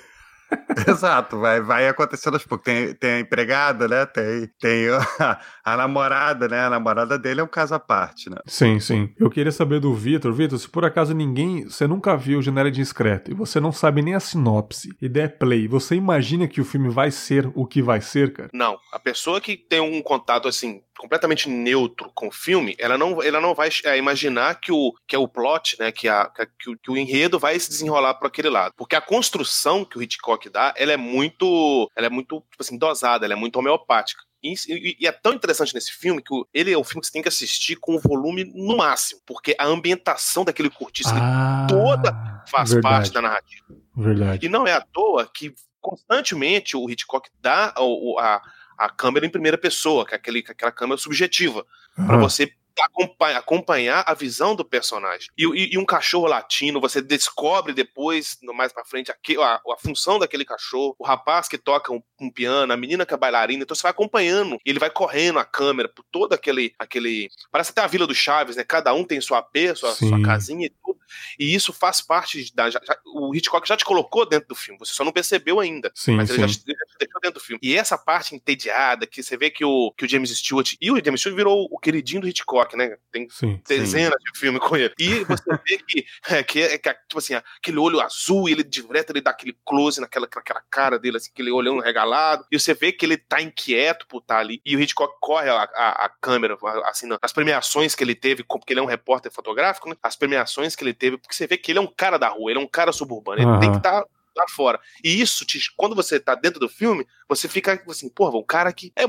[0.89, 2.65] Exato, vai, vai acontecendo aos poucos.
[2.65, 4.07] Tem, tem a empregada, né?
[4.07, 6.61] Tem, tem a, a, namorada, né?
[6.61, 8.37] A namorada dele é um caso à parte, né?
[8.47, 9.13] Sim, sim.
[9.19, 10.33] Eu queria saber do Vitor.
[10.33, 11.65] Vitor, se por acaso ninguém.
[11.65, 15.67] Você nunca viu Janela Discreta e você não sabe nem a sinopse e der play,
[15.67, 18.51] você imagina que o filme vai ser o que vai ser, cara?
[18.53, 18.79] Não.
[18.93, 23.41] A pessoa que tem um contato assim completamente neutro com o filme, ela não, ela
[23.41, 26.79] não vai é, imaginar que o, que é o plot, né, que, a, que, o,
[26.79, 28.75] que o enredo vai se desenrolar por aquele lado.
[28.77, 32.79] Porque a construção que o Hitchcock dá, ela é muito, ela é muito, tipo assim,
[32.79, 34.23] dosada, ela é muito homeopática.
[34.43, 37.13] E, e, e, é tão interessante nesse filme que ele é um filme que você
[37.13, 42.13] tem que assistir com o volume no máximo, porque a ambientação daquele cortiço ah, toda
[42.49, 43.65] faz verdade, parte da narrativa.
[43.97, 44.47] Verdade.
[44.47, 48.43] E não é à toa que constantemente o Hitchcock dá a, a
[48.77, 51.65] a câmera em primeira pessoa, que é aquele, aquela câmera subjetiva,
[51.99, 52.07] uhum.
[52.07, 55.29] para você acompanhar, acompanhar a visão do personagem.
[55.37, 59.15] E, e, e, um cachorro latino, você descobre depois, mais pra frente, a,
[59.55, 63.17] a, função daquele cachorro, o rapaz que toca um, um, piano, a menina que é
[63.17, 66.75] bailarina, então você vai acompanhando, ele vai correndo a câmera por todo aquele.
[66.79, 68.65] aquele parece até a Vila do Chaves, né?
[68.65, 70.97] Cada um tem sua P, sua, sua casinha e tudo.
[71.39, 72.71] E isso faz parte da.
[72.71, 75.91] Já, já, o Hitchcock já te colocou dentro do filme, você só não percebeu ainda.
[75.95, 77.61] Sim, mas ele já te, já te deixou dentro do filme.
[77.63, 80.75] E essa parte entediada, que você vê que o, que o James Stewart.
[80.81, 82.97] E o James Stewart virou o queridinho do Hitchcock, né?
[83.13, 84.33] Tem sim, dezenas sim.
[84.33, 84.95] de filmes com ele.
[84.99, 89.11] E você vê que, é, que, é, que, tipo assim, aquele olho azul, ele direto
[89.11, 92.47] ele dá aquele close naquela, naquela cara dele, assim, aquele olhão regalado.
[92.51, 94.61] E você vê que ele tá inquieto por estar ali.
[94.65, 98.73] E o Hitchcock corre a, a, a câmera, assim, as premiações que ele teve, porque
[98.73, 99.97] ele é um repórter fotográfico, né?
[100.03, 102.51] As premiações que ele teve, porque você vê que ele é um cara da rua,
[102.51, 103.61] ele é um cara suburbano, ele uhum.
[103.61, 104.81] tem que estar tá lá fora.
[105.03, 108.73] E isso, te, quando você tá dentro do filme, você fica assim, porra, o cara
[108.73, 109.05] que é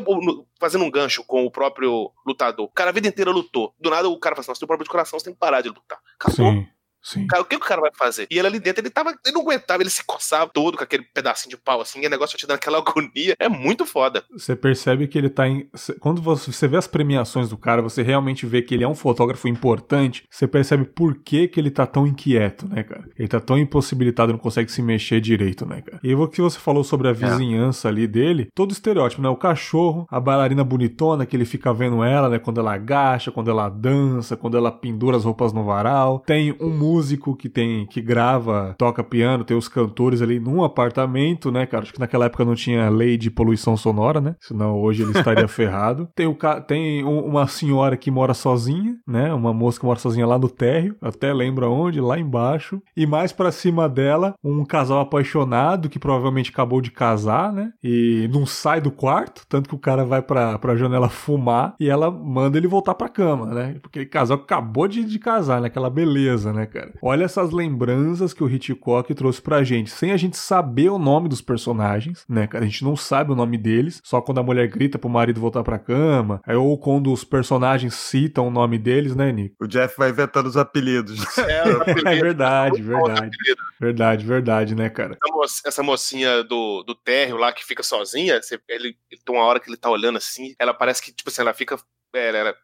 [0.59, 2.65] fazendo um gancho com o próprio lutador.
[2.65, 3.73] O cara a vida inteira lutou.
[3.79, 5.39] Do nada o cara fala assim, nossa, tem um problema de coração, você tem que
[5.39, 5.99] parar de lutar.
[6.19, 6.53] Acabou.
[6.53, 6.67] Sim.
[7.01, 7.27] Sim.
[7.27, 8.27] Cara, o que o cara vai fazer?
[8.29, 9.11] E ele ali dentro, ele tava.
[9.25, 12.09] Ele não aguentava, ele se coçava todo com aquele pedacinho de pau assim, e o
[12.09, 13.35] negócio te dando aquela agonia.
[13.39, 14.23] É muito foda.
[14.31, 15.69] Você percebe que ele tá em.
[15.99, 19.47] Quando você vê as premiações do cara, você realmente vê que ele é um fotógrafo
[19.47, 20.23] importante.
[20.29, 23.07] Você percebe por que, que ele tá tão inquieto, né, cara?
[23.17, 25.99] Ele tá tão impossibilitado, não consegue se mexer direito, né, cara?
[26.03, 27.13] E o que você falou sobre a é.
[27.13, 27.89] vizinhança é.
[27.89, 29.29] ali dele, todo estereótipo, né?
[29.29, 32.39] O cachorro, a bailarina bonitona que ele fica vendo ela, né?
[32.39, 36.23] Quando ela agacha, quando ela dança, quando ela pendura as roupas no varal.
[36.25, 41.51] Tem um músico que tem que grava, toca piano, tem os cantores ali num apartamento,
[41.51, 41.83] né, cara?
[41.83, 44.35] Acho que naquela época não tinha lei de poluição sonora, né?
[44.39, 46.07] Senão hoje ele estaria ferrado.
[46.15, 49.33] Tem, o, tem uma senhora que mora sozinha, né?
[49.33, 52.81] Uma moça que mora sozinha lá no térreo, até lembra onde, lá embaixo.
[52.95, 57.71] E mais para cima dela, um casal apaixonado que provavelmente acabou de casar, né?
[57.83, 61.89] E não sai do quarto, tanto que o cara vai pra, pra janela fumar e
[61.89, 63.75] ela manda ele voltar pra cama, né?
[63.81, 65.67] Porque o casal acabou de, de casar, né?
[65.67, 66.93] Aquela beleza, né, cara?
[67.01, 71.27] Olha essas lembranças que o Hitchcock trouxe pra gente, sem a gente saber o nome
[71.27, 72.63] dos personagens, né, cara?
[72.63, 75.63] A gente não sabe o nome deles, só quando a mulher grita pro marido voltar
[75.63, 79.55] pra cama, ou quando os personagens citam o nome deles, né, Nico?
[79.59, 81.17] O Jeff vai inventando os apelidos.
[81.47, 81.63] É,
[82.13, 83.37] é verdade, verdade.
[83.79, 85.17] Verdade, verdade, né, cara?
[85.23, 89.35] Essa, mocinha, essa mocinha do, do térreo lá que fica sozinha, você, ele, ele tem
[89.35, 91.77] uma hora que ele tá olhando assim, ela parece que, tipo assim, ela fica.
[92.13, 92.55] Ela, ela,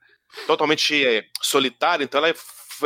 [0.48, 2.34] totalmente é, solitária, então ela é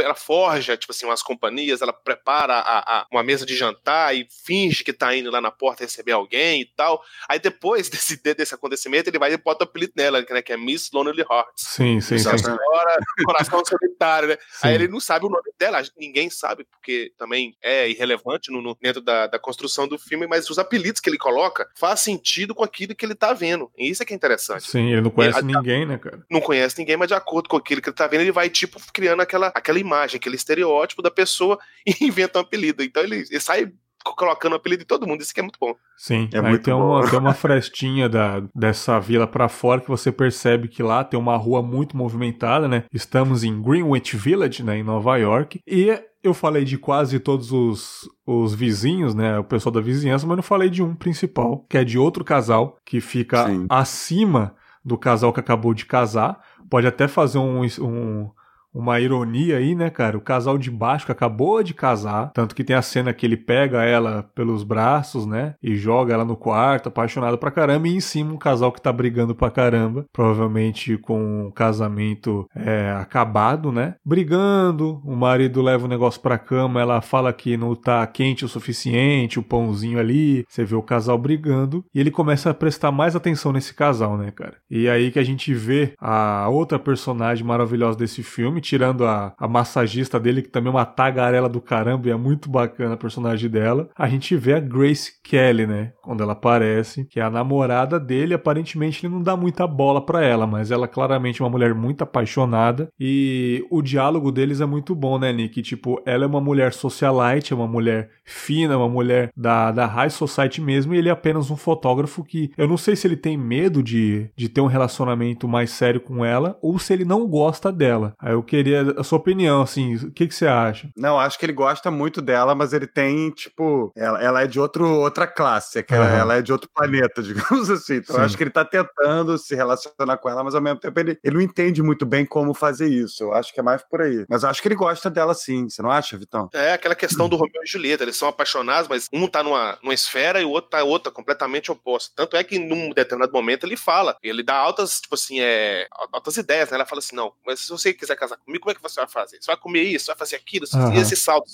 [0.02, 4.28] ela forja, tipo assim, umas companhias, ela prepara a, a, uma mesa de jantar e
[4.46, 7.02] finge que tá indo lá na porta receber alguém e tal.
[7.28, 10.58] Aí depois desse, desse acontecimento, ele vai e bota o apelido nela, né, que é
[10.58, 11.64] Miss Lonely Hearts.
[11.68, 12.38] Sim, sim, sim.
[12.38, 14.38] Senhora, coração solitário, né?
[14.50, 14.68] Sim.
[14.68, 18.76] Aí ele não sabe o nome dela, ninguém sabe, porque também é irrelevante no, no
[18.82, 22.64] dentro da, da, construção do filme, mas os apelidos que ele coloca faz sentido com
[22.64, 23.72] aquilo que ele tá vendo.
[23.78, 24.70] E isso é que é interessante.
[24.70, 26.26] Sim, ele não conhece ele, ninguém, né, cara?
[26.30, 28.80] Não conhece ninguém, mas de acordo com aquilo que ele tá vendo, ele vai, tipo,
[28.92, 32.84] criando aquela, aquela imagem, aquele estereótipo da pessoa e inventa um apelido.
[32.84, 33.72] Então ele, ele sai
[34.16, 35.76] colocando apelido de todo mundo, isso que é muito bom.
[35.98, 37.00] Sim, é aí muito tem, bom.
[37.00, 41.20] Uma, tem uma frestinha da, dessa vila para fora que você percebe que lá tem
[41.20, 42.86] uma rua muito movimentada, né?
[42.94, 48.10] Estamos em Greenwich Village, né, em Nova York, e eu falei de quase todos os,
[48.26, 49.40] os vizinhos, né?
[49.40, 52.78] O pessoal da vizinhança, mas não falei de um principal, que é de outro casal
[52.86, 53.66] que fica Sim.
[53.70, 56.40] acima do casal que acabou de casar.
[56.70, 58.30] Pode até fazer um, um
[58.74, 60.18] uma ironia aí, né, cara?
[60.18, 63.38] O casal de baixo que acabou de casar, tanto que tem a cena que ele
[63.38, 68.00] pega ela pelos braços, né, e joga ela no quarto, apaixonado pra caramba, e em
[68.00, 73.96] cima um casal que tá brigando pra caramba, provavelmente com o casamento é, acabado, né?
[74.06, 78.50] Brigando, o marido leva o negócio pra cama, ela fala que não tá quente o
[78.50, 83.16] suficiente, o pãozinho ali, você vê o casal brigando, e ele começa a prestar mais
[83.16, 84.56] atenção nesse casal, né, cara?
[84.70, 89.48] E aí que a gente vê a outra personagem maravilhosa desse filme, tirando a, a
[89.48, 93.50] massagista dele, que também é uma tagarela do caramba e é muito bacana a personagem
[93.50, 95.94] dela, a gente vê a Grace Kelly, né?
[96.02, 100.24] Quando ela aparece, que é a namorada dele, aparentemente ele não dá muita bola para
[100.24, 104.96] ela, mas ela é claramente uma mulher muito apaixonada e o diálogo deles é muito
[104.96, 105.62] bom, né, Nick?
[105.62, 110.10] Tipo, ela é uma mulher socialite, é uma mulher fina, uma mulher da, da high
[110.10, 113.38] society mesmo, e ele é apenas um fotógrafo que eu não sei se ele tem
[113.38, 117.72] medo de, de ter um relacionamento mais sério com ela ou se ele não gosta
[117.72, 118.14] dela.
[118.20, 120.90] Aí eu queria a sua opinião, assim, o que, que você acha?
[120.96, 124.60] Não, acho que ele gosta muito dela, mas ele tem, tipo, ela, ela é de
[124.60, 125.98] outro, outra classe, é uhum.
[125.98, 127.96] ela, ela, é de outro planeta, digamos assim.
[127.96, 131.20] Então acho que ele tá tentando se relacionar com ela, mas ao mesmo tempo ele,
[131.24, 133.24] ele não entende muito bem como fazer isso.
[133.24, 134.26] Eu acho que é mais por aí.
[134.30, 136.50] Mas eu acho que ele gosta dela sim, você não acha, Vitão?
[136.54, 139.94] É, aquela questão do Romeu e Julieta, eles são apaixonados, mas um tá numa, numa
[139.94, 142.14] esfera e o outro tá outra, completamente oposta.
[142.16, 146.38] Tanto é que num determinado momento ele fala, ele dá altas, tipo assim, é, altas
[146.38, 146.76] ideias, né?
[146.76, 149.10] Ela fala assim, não, mas se você quiser casar comigo, como é que você vai
[149.10, 149.38] fazer?
[149.42, 150.94] Você vai comer isso, vai fazer aquilo, uhum.
[150.94, 151.48] esse salto.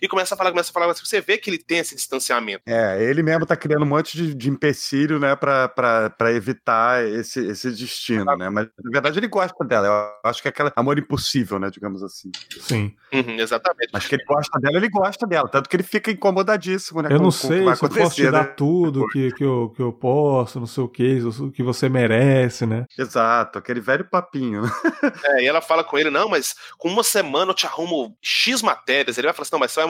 [0.00, 2.62] E começa a falar, começa a falar, mas você vê que ele tem esse distanciamento.
[2.66, 7.04] É, ele mesmo tá criando um monte de, de empecilho, né, pra, pra, pra evitar
[7.06, 8.48] esse, esse destino, né?
[8.50, 9.86] Mas na verdade ele gosta dela.
[9.86, 12.30] Eu acho que é aquele amor impossível, né, digamos assim.
[12.60, 12.94] Sim.
[13.12, 13.90] Uhum, exatamente.
[13.92, 15.48] Mas que ele gosta dela, ele gosta dela.
[15.48, 17.08] Tanto que ele fica incomodadíssimo, né?
[17.12, 18.30] Eu com, não sei se eu posso te né?
[18.30, 21.88] dar tudo que, que, eu, que eu posso, não sei o que, o que você
[21.88, 22.84] merece, né?
[22.98, 24.62] Exato, aquele velho papinho.
[25.24, 28.62] é, e ela fala com ele, não, mas com uma semana eu te arrumo X
[28.62, 29.18] matérias.
[29.18, 29.82] Ele vai falar assim: não, mas só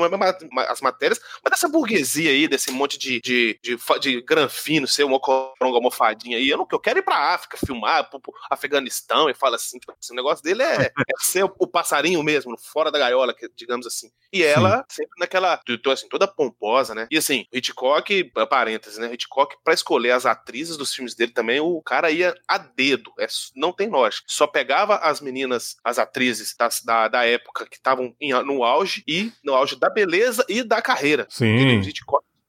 [0.69, 5.21] as matérias, mas dessa burguesia aí, desse monte de, de, de, de granfino, ser uma
[5.21, 6.49] coronga almofadinha aí.
[6.49, 9.93] Eu, não, eu quero ir pra África filmar, pro, pro Afeganistão, e fala assim: tipo,
[9.93, 13.87] assim, o negócio dele é, é ser o, o, passarinho mesmo, fora da gaiola, digamos
[13.87, 14.11] assim.
[14.33, 15.03] E ela Sim.
[15.03, 15.61] sempre naquela,
[15.93, 17.07] assim, toda pomposa, né?
[17.11, 19.13] E assim, Hitchcock, parênteses, né?
[19.13, 23.13] Hitchcock, pra escolher as atrizes dos filmes dele também, o cara ia a dedo.
[23.19, 24.27] É, não tem lógica.
[24.29, 26.26] Só pegava as meninas, as atrizes
[26.59, 30.81] das, da, da época que estavam no auge e no auge da beleza e da
[30.83, 31.27] carreira.
[31.29, 31.81] Sim.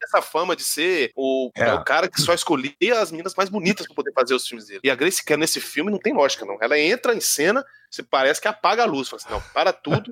[0.08, 1.74] Essa fama de ser o, é.
[1.74, 4.80] o cara que só escolhia as meninas mais bonitas para poder fazer os filmes dele.
[4.84, 6.58] E a Grace Kelly nesse filme não tem lógica, não.
[6.62, 9.10] Ela entra em cena, você parece que apaga a luz.
[9.10, 10.12] Fala assim, não, para tudo.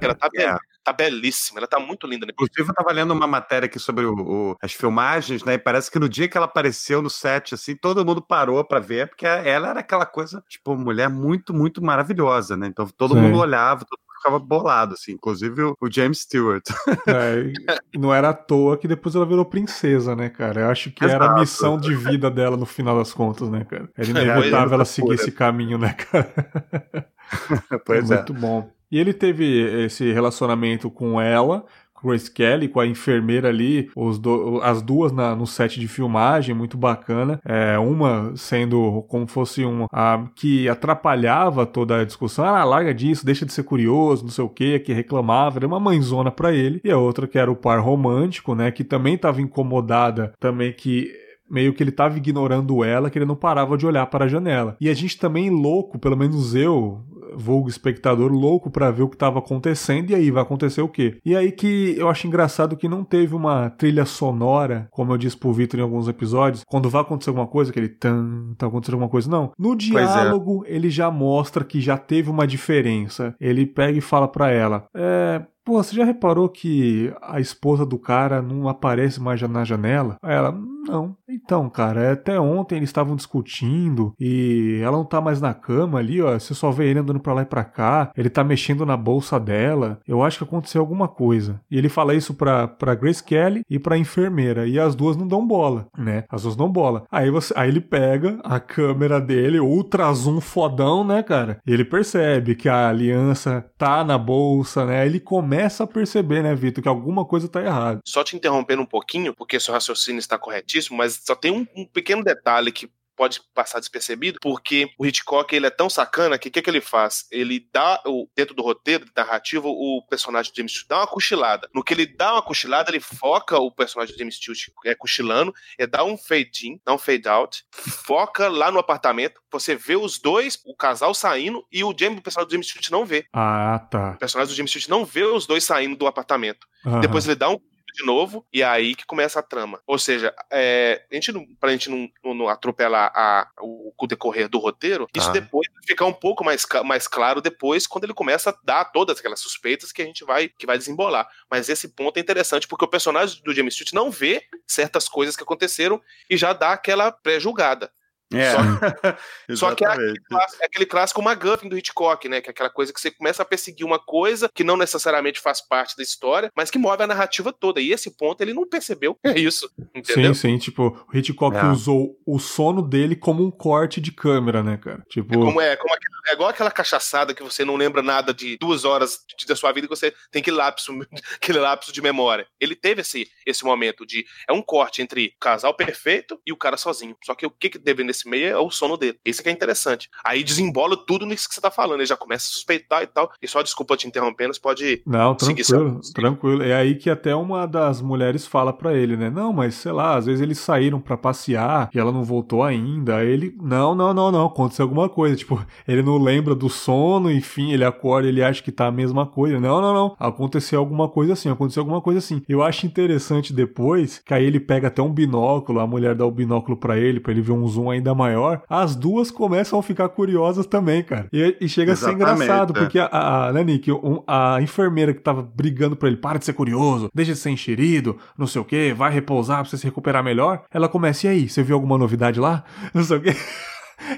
[0.00, 0.56] ela tá, é.
[0.82, 2.26] tá belíssima, ela tá muito linda.
[2.26, 2.32] Né?
[2.32, 5.54] Inclusive, eu tava lendo uma matéria aqui sobre o, o, as filmagens, né?
[5.54, 8.80] E parece que no dia que ela apareceu no set, assim, todo mundo parou para
[8.80, 12.66] ver, porque ela era aquela coisa, tipo, mulher muito, muito maravilhosa, né?
[12.66, 13.20] Então todo Sim.
[13.20, 16.64] mundo olhava, todo ficava bolado, assim, inclusive o, o James Stewart.
[17.06, 17.52] É,
[17.98, 20.62] não era à toa que depois ela virou princesa, né, cara?
[20.62, 21.22] Eu acho que Exato.
[21.22, 23.88] era a missão de vida dela no final das contas, né, cara?
[23.96, 26.32] Era inevitável é, ela seguir esse caminho, né, cara?
[27.86, 28.16] pois é.
[28.16, 28.70] Muito bom.
[28.90, 31.64] E ele teve esse relacionamento com ela,
[32.02, 36.76] Grace Kelly com a enfermeira ali, do, as duas na, no set de filmagem, muito
[36.76, 37.40] bacana.
[37.44, 42.44] É, uma sendo como fosse um a, que atrapalhava toda a discussão.
[42.44, 45.80] Ah, larga disso, deixa de ser curioso, não sei o que, que reclamava, era uma
[45.80, 46.80] mãezona para ele.
[46.84, 51.10] E a outra que era o par romântico, né, que também estava incomodada, também que
[51.50, 54.76] meio que ele estava ignorando ela, que ele não parava de olhar para a janela.
[54.80, 57.02] E a gente também louco, pelo menos eu,
[57.34, 61.18] vulgo espectador louco para ver o que tava acontecendo e aí vai acontecer o quê?
[61.24, 65.36] E aí que eu acho engraçado que não teve uma trilha sonora, como eu disse
[65.36, 69.10] pro Victor em alguns episódios, quando vai acontecer alguma coisa, aquele tan, tá acontecendo alguma
[69.10, 69.52] coisa, não.
[69.58, 69.76] No é.
[69.76, 70.74] diálogo, é.
[70.74, 73.34] ele já mostra que já teve uma diferença.
[73.40, 77.98] Ele pega e fala para ela, é, Pô, você já reparou que a esposa do
[77.98, 80.16] cara não aparece mais na janela?
[80.22, 81.14] Aí ela, não.
[81.28, 86.22] Então, cara, até ontem eles estavam discutindo e ela não tá mais na cama ali,
[86.22, 86.32] ó.
[86.32, 88.10] Você só vê ele andando pra lá e pra cá.
[88.16, 90.00] Ele tá mexendo na bolsa dela.
[90.08, 91.60] Eu acho que aconteceu alguma coisa.
[91.70, 94.66] E ele fala isso pra, pra Grace Kelly e pra enfermeira.
[94.66, 96.24] E as duas não dão bola, né?
[96.30, 97.04] As duas dão bola.
[97.12, 101.60] Aí, você, aí ele pega a câmera dele, ultra zoom fodão, né, cara?
[101.66, 105.04] E ele percebe que a aliança tá na bolsa, né?
[105.04, 108.00] Ele começa começa a perceber, né, Vitor, que alguma coisa tá errada.
[108.06, 111.84] Só te interrompendo um pouquinho, porque seu raciocínio está corretíssimo, mas só tem um, um
[111.84, 112.88] pequeno detalhe que
[113.18, 116.80] pode passar despercebido, porque o Hitchcock ele é tão sacana que o que, que ele
[116.80, 117.26] faz?
[117.32, 121.06] Ele dá, o, dentro do roteiro da narrativa, o personagem de James Stewart dá uma
[121.08, 121.68] cochilada.
[121.74, 125.52] No que ele dá uma cochilada, ele foca o personagem de James Stewart é, cochilando,
[125.76, 129.96] é dá um fade in, dá um fade out, foca lá no apartamento, você vê
[129.96, 133.26] os dois, o casal saindo, e o, James, o personagem do James Stewart não vê.
[133.32, 134.12] Ah, tá.
[134.12, 136.66] O personagem do James Stewart não vê os dois saindo do apartamento.
[136.84, 137.00] Uhum.
[137.00, 137.58] Depois ele dá um
[137.98, 139.80] de novo, e é aí que começa a trama.
[139.86, 144.48] Ou seja, é, a gente não, pra gente não, não atropelar a, o, o, decorrer
[144.48, 145.20] do roteiro, tá.
[145.20, 149.18] isso depois fica um pouco mais, mais claro depois, quando ele começa a dar todas
[149.18, 151.28] aquelas suspeitas que a gente vai, que vai desembolar.
[151.50, 155.34] Mas esse ponto é interessante, porque o personagem do James Stewart não vê certas coisas
[155.34, 157.90] que aconteceram e já dá aquela pré-julgada.
[158.32, 158.52] É.
[158.52, 158.58] Só,
[159.68, 162.40] só que é aquele, clássico, é aquele clássico McGuffin do Hitchcock, né?
[162.40, 165.60] Que é aquela coisa que você começa a perseguir uma coisa que não necessariamente faz
[165.60, 167.80] parte da história, mas que move a narrativa toda.
[167.80, 169.16] E esse ponto ele não percebeu.
[169.28, 169.70] É isso.
[169.94, 170.34] Entendeu?
[170.34, 170.58] Sim, sim.
[170.58, 171.64] Tipo, o Hitchcock é.
[171.66, 175.04] usou o sono dele como um corte de câmera, né, cara?
[175.06, 175.34] Tipo...
[175.34, 175.98] É, como, é, como é
[176.32, 179.88] igual aquela cachaçada que você não lembra nada de duas horas da sua vida e
[179.88, 180.92] você tem aquele lapso,
[181.36, 182.46] aquele lapso de memória.
[182.60, 184.24] Ele teve esse, esse momento de.
[184.48, 187.16] É um corte entre o casal perfeito e o cara sozinho.
[187.24, 189.18] Só que o que, que deve nesse meio é o sono dele.
[189.24, 190.08] Esse que é interessante.
[190.24, 192.00] Aí desembola tudo nisso que você tá falando.
[192.00, 193.30] Ele já começa a suspeitar e tal.
[193.42, 195.02] E só desculpa te interrompendo, você pode.
[195.06, 196.62] Não, tranquilo, tranquilo.
[196.62, 199.30] É aí que até uma das mulheres fala para ele, né?
[199.30, 203.16] Não, mas sei lá, às vezes eles saíram para passear e ela não voltou ainda.
[203.16, 203.54] Aí ele.
[203.60, 204.46] Não, não, não, não.
[204.46, 205.36] Aconteceu alguma coisa.
[205.36, 209.26] Tipo, ele não lembra do sono, enfim, ele acorda, ele acha que tá a mesma
[209.26, 209.60] coisa.
[209.60, 210.16] Não, não, não.
[210.18, 212.42] Aconteceu alguma coisa assim, aconteceu alguma coisa assim.
[212.48, 216.30] Eu acho interessante depois que aí ele pega até um binóculo, a mulher dá o
[216.30, 218.62] binóculo para ele, para ele ver um zoom ainda maior.
[218.68, 221.28] As duas começam a ficar curiosas também, cara.
[221.32, 222.80] E, e chega Exatamente, a ser engraçado, é.
[222.80, 223.08] porque a,
[223.46, 227.08] a, né, Nick, um, a enfermeira que tava brigando pra ele, para de ser curioso,
[227.14, 230.62] deixa de ser enxerido, não sei o que, vai repousar pra você se recuperar melhor.
[230.70, 232.64] Ela começa, e aí, você viu alguma novidade lá?
[232.94, 233.36] Não sei o que.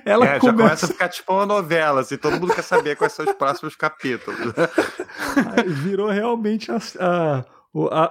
[0.05, 0.47] Ela é, começa...
[0.47, 3.33] já começa a ficar tipo uma novela, assim, todo mundo quer saber quais são os
[3.33, 4.39] próximos capítulos.
[5.67, 7.45] virou realmente a, a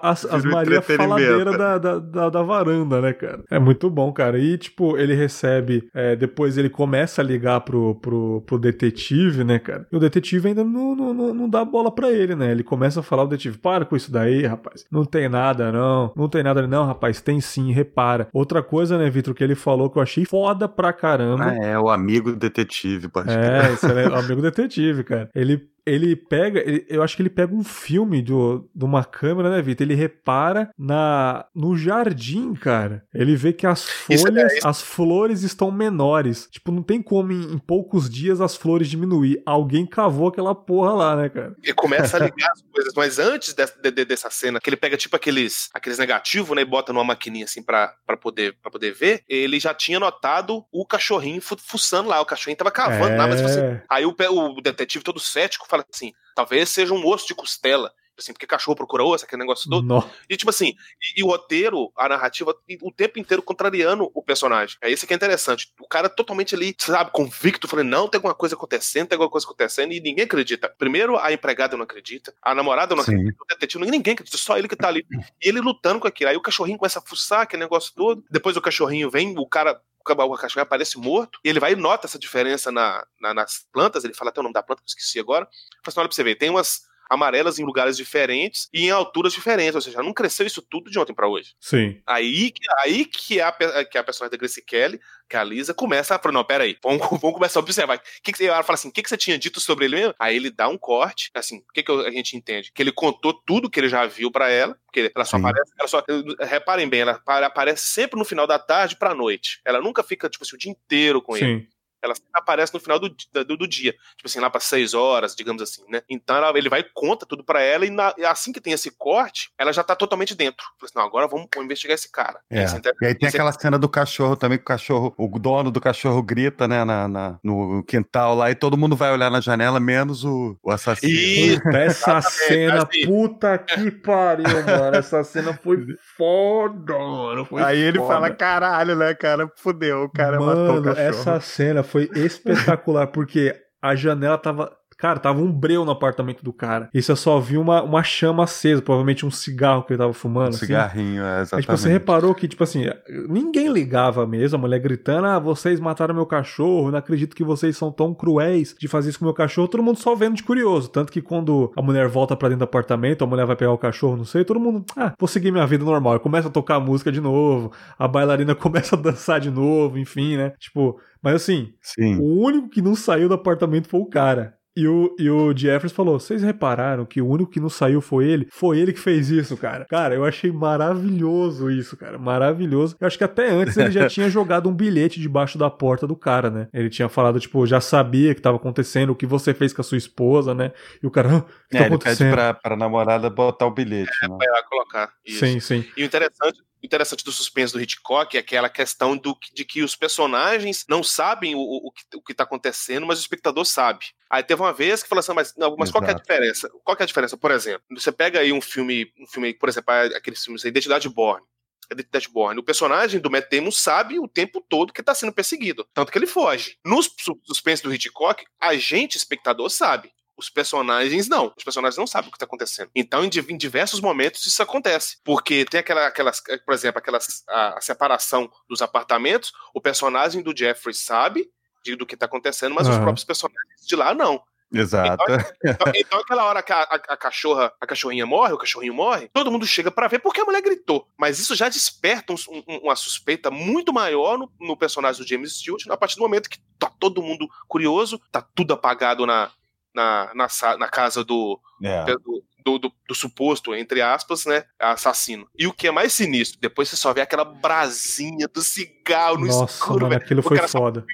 [0.02, 3.44] as, as Maria Faladeira da, da, da, da, varanda, né, cara?
[3.50, 4.40] É muito bom, cara.
[4.40, 5.90] E, tipo, ele recebe.
[5.94, 9.86] É, depois ele começa a ligar pro, pro, pro detetive, né, cara?
[9.92, 12.52] E o detetive ainda não, não, não, não dá bola pra ele, né?
[12.52, 14.86] Ele começa a falar, o detetive, para com isso daí, rapaz.
[14.90, 16.14] Não tem nada, não.
[16.16, 17.22] Não tem nada, não, rapaz.
[17.22, 18.28] Tem sim, repara.
[18.34, 21.46] Outra coisa, né, Vitor, que ele falou que eu achei foda pra caramba.
[21.46, 25.30] Ah, é, o amigo detetive, pode É, esse é o amigo detetive, cara.
[25.36, 29.50] Ele ele pega, ele, eu acho que ele pega um filme do, de uma câmera,
[29.50, 29.86] né, Vitor?
[29.86, 33.04] Ele repara na no jardim, cara.
[33.14, 36.48] Ele vê que as é folhas, é as flores estão menores.
[36.52, 39.42] Tipo, não tem como em, em, poucos dias as flores diminuir.
[39.46, 41.56] Alguém cavou aquela porra lá, né, cara?
[41.64, 44.98] E começa a ligar as coisas, mas antes de, de, dessa cena, que ele pega
[44.98, 48.94] tipo aqueles, aqueles negativos, né, e bota numa maquininha assim pra, pra, poder, pra poder
[48.94, 52.22] ver, ele já tinha notado o cachorrinho fuçando lá.
[52.22, 53.18] O cachorrinho tava cavando é...
[53.18, 53.82] lá, mas você...
[53.90, 57.94] Aí o, o detetive todo cético fala assim: talvez seja um osso de costela.
[58.20, 59.86] Assim, porque cachorro procura osso, aquele negócio todo.
[59.86, 60.10] Não.
[60.30, 64.78] E tipo assim, e, e, o roteiro, a narrativa, o tempo inteiro contrariando o personagem.
[64.82, 65.72] É isso que é interessante.
[65.80, 69.48] O cara totalmente ali, sabe, convicto, falando, não, tem alguma coisa acontecendo, tem alguma coisa
[69.48, 70.68] acontecendo, e ninguém acredita.
[70.78, 73.14] Primeiro, a empregada não acredita, a namorada não Sim.
[73.14, 75.06] acredita, o detetive, ninguém acredita, só ele que tá ali.
[75.42, 76.30] E ele lutando com aquilo.
[76.30, 78.24] Aí o cachorrinho começa a fuçar aquele negócio todo.
[78.30, 79.82] Depois o cachorrinho vem, o cara
[80.14, 84.04] o cachorro aparece morto, e ele vai e nota essa diferença na, na, nas plantas,
[84.04, 85.46] ele fala até o nome da planta, que eu esqueci agora.
[85.46, 85.54] Fala
[85.88, 89.76] assim, olha pra você ver, tem umas amarelas em lugares diferentes e em alturas diferentes,
[89.76, 91.56] ou seja, não cresceu isso tudo de ontem para hoje.
[91.60, 92.00] Sim.
[92.06, 93.52] Aí, aí que, a,
[93.84, 97.00] que a personagem da Grace Kelly, que a Lisa, começa a falar, não, peraí, vamos,
[97.20, 98.02] vamos começar a observar.
[98.24, 100.14] Que que, ela fala assim, o que, que você tinha dito sobre ele mesmo?
[100.20, 102.72] Aí ele dá um corte, assim, o que, que a gente entende?
[102.74, 105.44] Que ele contou tudo que ele já viu para ela, porque ela só Sim.
[105.44, 106.04] aparece, ela só,
[106.42, 109.60] reparem bem, ela aparece sempre no final da tarde pra noite.
[109.66, 111.46] Ela nunca fica, tipo assim, o dia inteiro com Sim.
[111.46, 111.70] ele.
[112.02, 113.92] Ela aparece no final do, do, do dia.
[113.92, 116.02] Tipo assim, lá para seis horas, digamos assim, né?
[116.10, 118.92] Então ela, ele vai e conta tudo para ela e na, assim que tem esse
[118.92, 120.66] corte, ela já tá totalmente dentro.
[120.78, 122.40] Fala assim, não, agora vamos, vamos investigar esse cara.
[122.50, 122.66] É.
[123.02, 126.22] E aí tem aquela cena do cachorro também, que o cachorro, o dono do cachorro
[126.22, 130.24] grita, né, na, na no quintal lá, e todo mundo vai olhar na janela, menos
[130.24, 131.12] o, o assassino.
[131.14, 133.06] E essa cena, assim.
[133.06, 134.98] puta que pariu, mano.
[134.98, 135.86] Essa cena foi
[136.18, 137.46] foda, mano.
[137.46, 138.14] Foi aí ele foda.
[138.14, 139.52] fala, caralho, né, cara?
[139.56, 141.08] Fudeu, o cara mano, matou o cachorro.
[141.08, 146.52] Essa cena foi espetacular, porque a janela tava Cara, tava um breu no apartamento do
[146.52, 146.90] cara.
[146.94, 150.48] E você só viu uma, uma chama acesa, provavelmente um cigarro que ele tava fumando.
[150.48, 150.66] Um assim.
[150.66, 151.56] cigarrinho, é, exatamente.
[151.56, 152.84] Aí, tipo, você reparou que, tipo assim,
[153.30, 157.78] ninguém ligava mesmo, a mulher gritando, ah, vocês mataram meu cachorro, não acredito que vocês
[157.78, 159.70] são tão cruéis de fazer isso com meu cachorro.
[159.70, 160.90] Todo mundo só vendo de curioso.
[160.90, 163.78] Tanto que quando a mulher volta para dentro do apartamento, a mulher vai pegar o
[163.78, 166.20] cachorro, não sei, todo mundo, ah, vou seguir minha vida normal.
[166.20, 170.36] Começa a tocar a música de novo, a bailarina começa a dançar de novo, enfim,
[170.36, 170.52] né?
[170.60, 172.18] Tipo, mas assim, Sim.
[172.20, 174.59] o único que não saiu do apartamento foi o cara.
[174.80, 178.30] E o, e o Jeffers falou: vocês repararam que o único que não saiu foi
[178.30, 178.48] ele?
[178.50, 179.86] Foi ele que fez isso, cara.
[179.90, 182.18] Cara, eu achei maravilhoso isso, cara.
[182.18, 182.96] Maravilhoso.
[182.98, 186.16] Eu acho que até antes ele já tinha jogado um bilhete debaixo da porta do
[186.16, 186.70] cara, né?
[186.74, 189.84] Ele tinha falado, tipo, já sabia que tava acontecendo, o que você fez com a
[189.84, 190.72] sua esposa, né?
[191.04, 192.28] E o cara, ah, o que é, tá acontecendo?
[192.28, 194.10] Ele pede pra, pra namorada botar o bilhete.
[194.24, 194.38] É, né?
[194.38, 195.12] pra ela colocar.
[195.26, 195.46] Isso.
[195.46, 195.86] Sim, sim.
[195.98, 199.96] E o interessante interessante do suspense do Hitchcock é aquela questão do, de que os
[199.96, 204.06] personagens não sabem o, o, o que está acontecendo, mas o espectador sabe.
[204.30, 206.70] Aí teve uma vez que falou assim, mas, não, mas qual é a diferença?
[206.84, 207.38] Qual é a diferença?
[207.38, 211.44] Por exemplo, você pega aí um filme, um filme por exemplo, aqueles filmes Identidade Born.
[211.92, 212.60] Identidade Born.
[212.60, 216.18] O personagem do Matt Damon sabe o tempo todo que está sendo perseguido, tanto que
[216.18, 216.78] ele foge.
[216.86, 220.12] No suspense do Hitchcock, a gente, espectador, sabe.
[220.40, 221.54] Os personagens não.
[221.56, 222.90] Os personagens não sabem o que está acontecendo.
[222.96, 225.18] Então, em, em, diversos momentos, isso acontece.
[225.24, 229.52] Porque tem aquela, aquelas, por exemplo, aquelas, a, a separação dos apartamentos.
[229.74, 231.52] O personagem do Jeffrey sabe
[231.84, 232.94] de, do que está acontecendo, mas uhum.
[232.94, 234.42] os próprios personagens de lá não.
[234.72, 235.24] Exato.
[235.24, 238.94] Então, então, então, aquela hora que a, a, a, cachorra, a cachorrinha morre, o cachorrinho
[238.94, 241.08] morre, todo mundo chega para ver porque a mulher gritou.
[241.18, 242.36] Mas isso já desperta um,
[242.68, 246.50] um, uma suspeita muito maior no, no, personagem do James Stewart a partir do momento
[246.50, 249.52] que tá todo mundo curioso, tá tudo apagado na,
[249.94, 250.48] na, na,
[250.78, 252.06] na casa do, é.
[252.06, 255.48] do, do, do, do, suposto, entre aspas, né, assassino.
[255.58, 259.48] E o que é mais sinistro, depois você só vê aquela brasinha do cigarro no
[259.48, 261.06] Nossa, escuro, mano, aquilo foi foda.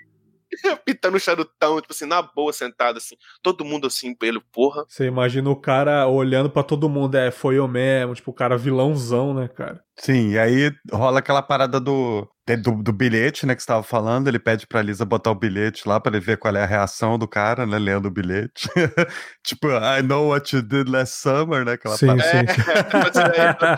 [0.86, 4.86] pitando o charutão, tipo assim, na boa, sentado assim, todo mundo assim, pelo porra.
[4.88, 8.58] Você imagina o cara olhando para todo mundo, é, foi eu mesmo, tipo, o cara
[8.58, 9.82] vilãozão, né, cara?
[9.98, 14.28] Sim, e aí rola aquela parada do do, do, bilhete, né, que você estava falando,
[14.28, 17.18] ele pede pra Lisa botar o bilhete lá para ele ver qual é a reação
[17.18, 18.70] do cara, né, lendo o bilhete.
[19.44, 22.46] tipo, I know what you did last summer, né, aquela sim, sim.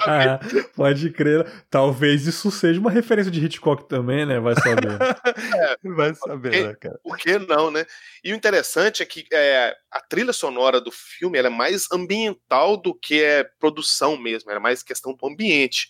[0.10, 1.50] É, Pode crer.
[1.70, 4.98] Talvez isso seja uma referência de Hitchcock também, né, vai saber.
[5.58, 7.00] É, vai saber, porque, né, cara.
[7.04, 7.86] Por que não, né?
[8.24, 12.94] E o interessante é que é, a trilha sonora do filme é mais ambiental do
[12.94, 15.90] que é produção mesmo, é mais questão do ambiente.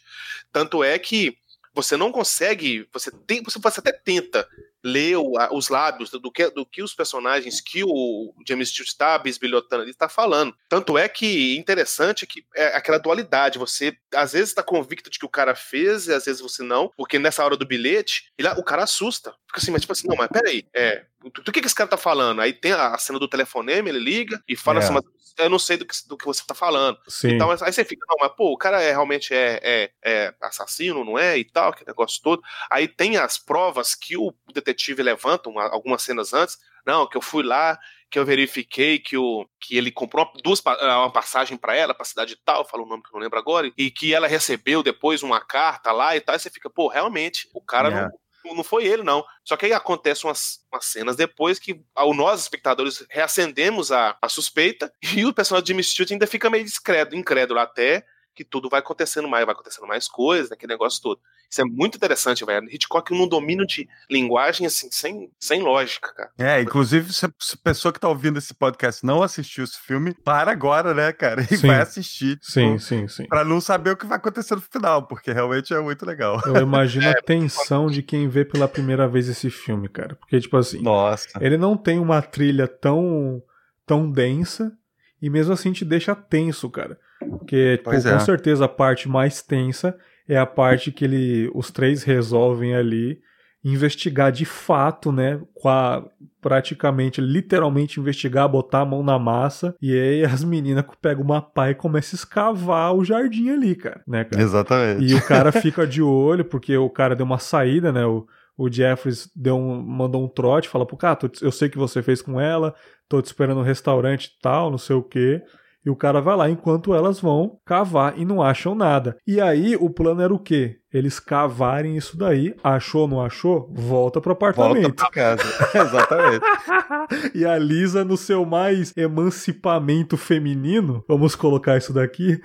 [0.52, 1.38] Tanto é que
[1.78, 4.48] você não consegue, você tem, você, você até tenta
[4.84, 8.70] ler o, a, os lábios do, do, que, do que os personagens que o James
[8.70, 10.56] Stewart está bisbilhotando ali está falando.
[10.68, 13.60] Tanto é que interessante que é aquela dualidade.
[13.60, 16.92] Você às vezes está convicto de que o cara fez e às vezes você não,
[16.98, 19.36] porque nessa hora do bilhete ele, o cara assusta.
[19.46, 21.98] Fica assim, mas tipo assim, não, mas peraí, é, do, que, que esse cara tá
[21.98, 22.42] falando?
[22.42, 24.84] Aí tem a, a cena do telefonema, ele liga e fala é.
[24.84, 25.04] assim, mas
[25.38, 26.98] eu não sei do que, do que você tá falando.
[27.08, 27.34] Sim.
[27.34, 31.04] Então aí você fica, não, mas pô, o cara é, realmente é, é, é assassino,
[31.04, 31.38] não é?
[31.38, 32.42] E tal, aquele negócio todo.
[32.70, 36.58] Aí tem as provas que o detetive levanta, uma, algumas cenas antes.
[36.86, 37.78] Não, que eu fui lá,
[38.10, 42.38] que eu verifiquei que, o, que ele comprou duas, uma passagem para ela, pra cidade
[42.46, 45.42] tal, fala o nome que eu não lembro agora, e que ela recebeu depois uma
[45.42, 46.36] carta lá e tal.
[46.36, 48.10] E você fica, pô, realmente, o cara não
[48.54, 49.24] não foi ele, não.
[49.44, 54.30] Só que aí acontecem umas, umas cenas depois que ao nós, espectadores, reacendemos a, a
[54.30, 58.06] suspeita e o personagem de Jimmy ainda fica meio discreto, incrédulo até
[58.38, 61.20] que tudo vai acontecendo mais, vai acontecendo mais coisas, aquele negócio todo.
[61.50, 62.68] Isso é muito interessante, velho.
[62.70, 66.30] Hitchcock num domínio de linguagem, assim, sem, sem lógica, cara.
[66.38, 67.32] É, inclusive, se a
[67.64, 71.42] pessoa que tá ouvindo esse podcast não assistiu esse filme, para agora, né, cara?
[71.50, 71.68] E sim.
[71.68, 72.38] vai assistir.
[72.42, 73.26] Sim, tipo, sim, sim.
[73.28, 76.40] Pra não saber o que vai acontecer no final, porque realmente é muito legal.
[76.46, 80.16] Eu imagino é, a tensão de quem vê pela primeira vez esse filme, cara.
[80.16, 81.28] Porque, tipo assim, Nossa.
[81.40, 83.42] ele não tem uma trilha tão,
[83.86, 84.78] tão densa
[85.22, 87.00] e mesmo assim te deixa tenso, cara.
[87.20, 88.14] Porque, tipo, é.
[88.14, 89.98] com certeza, a parte mais tensa
[90.28, 93.20] é a parte que ele, os três resolvem ali
[93.64, 95.40] investigar de fato, né?
[95.66, 96.04] A,
[96.42, 99.76] praticamente, literalmente investigar, botar a mão na massa.
[99.82, 104.02] E aí as meninas pegam uma pá e começam a escavar o jardim ali, cara.
[104.08, 104.42] Né, cara?
[104.42, 105.04] Exatamente.
[105.04, 108.06] E o cara fica de olho, porque o cara deu uma saída, né?
[108.06, 108.26] O,
[108.58, 112.22] o Jeffries deu um, mandou um trote, fala pro cara, eu sei que você fez
[112.22, 112.74] com ela,
[113.08, 115.44] tô te esperando no restaurante e tal, não sei o quê.
[115.88, 119.16] E o cara vai lá enquanto elas vão cavar e não acham nada.
[119.26, 120.80] E aí o plano era o quê?
[120.92, 123.72] Eles cavarem isso daí, achou, não achou?
[123.74, 124.82] Volta pro apartamento.
[124.82, 125.44] Volta pra casa.
[125.74, 126.44] Exatamente.
[127.34, 132.38] e a Lisa, no seu mais emancipamento feminino, vamos colocar isso daqui.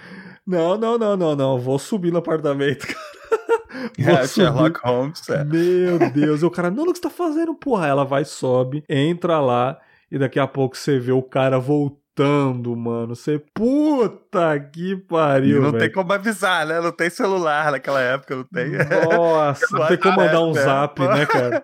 [0.46, 1.58] Não, não, não, não, não.
[1.58, 2.86] Vou subir no apartamento,
[3.98, 4.20] cara.
[4.20, 5.28] É, Sherlock Holmes.
[5.28, 5.42] É.
[5.42, 6.42] Meu Deus.
[6.42, 7.88] E o cara, não, o que você tá fazendo, porra?
[7.88, 9.80] Ela vai, sobe, entra lá,
[10.12, 13.14] e daqui a pouco você vê o cara voltando voltando, mano.
[13.14, 15.58] Você, puta que pariu.
[15.58, 15.84] E não véio.
[15.84, 16.80] tem como avisar, né?
[16.80, 18.72] Não tem celular naquela época, não tem.
[19.16, 21.62] Nossa, não tem como mandar um zap, né, cara?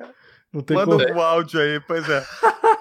[0.53, 1.19] Não tem Manda como...
[1.19, 2.25] um áudio aí, pois é.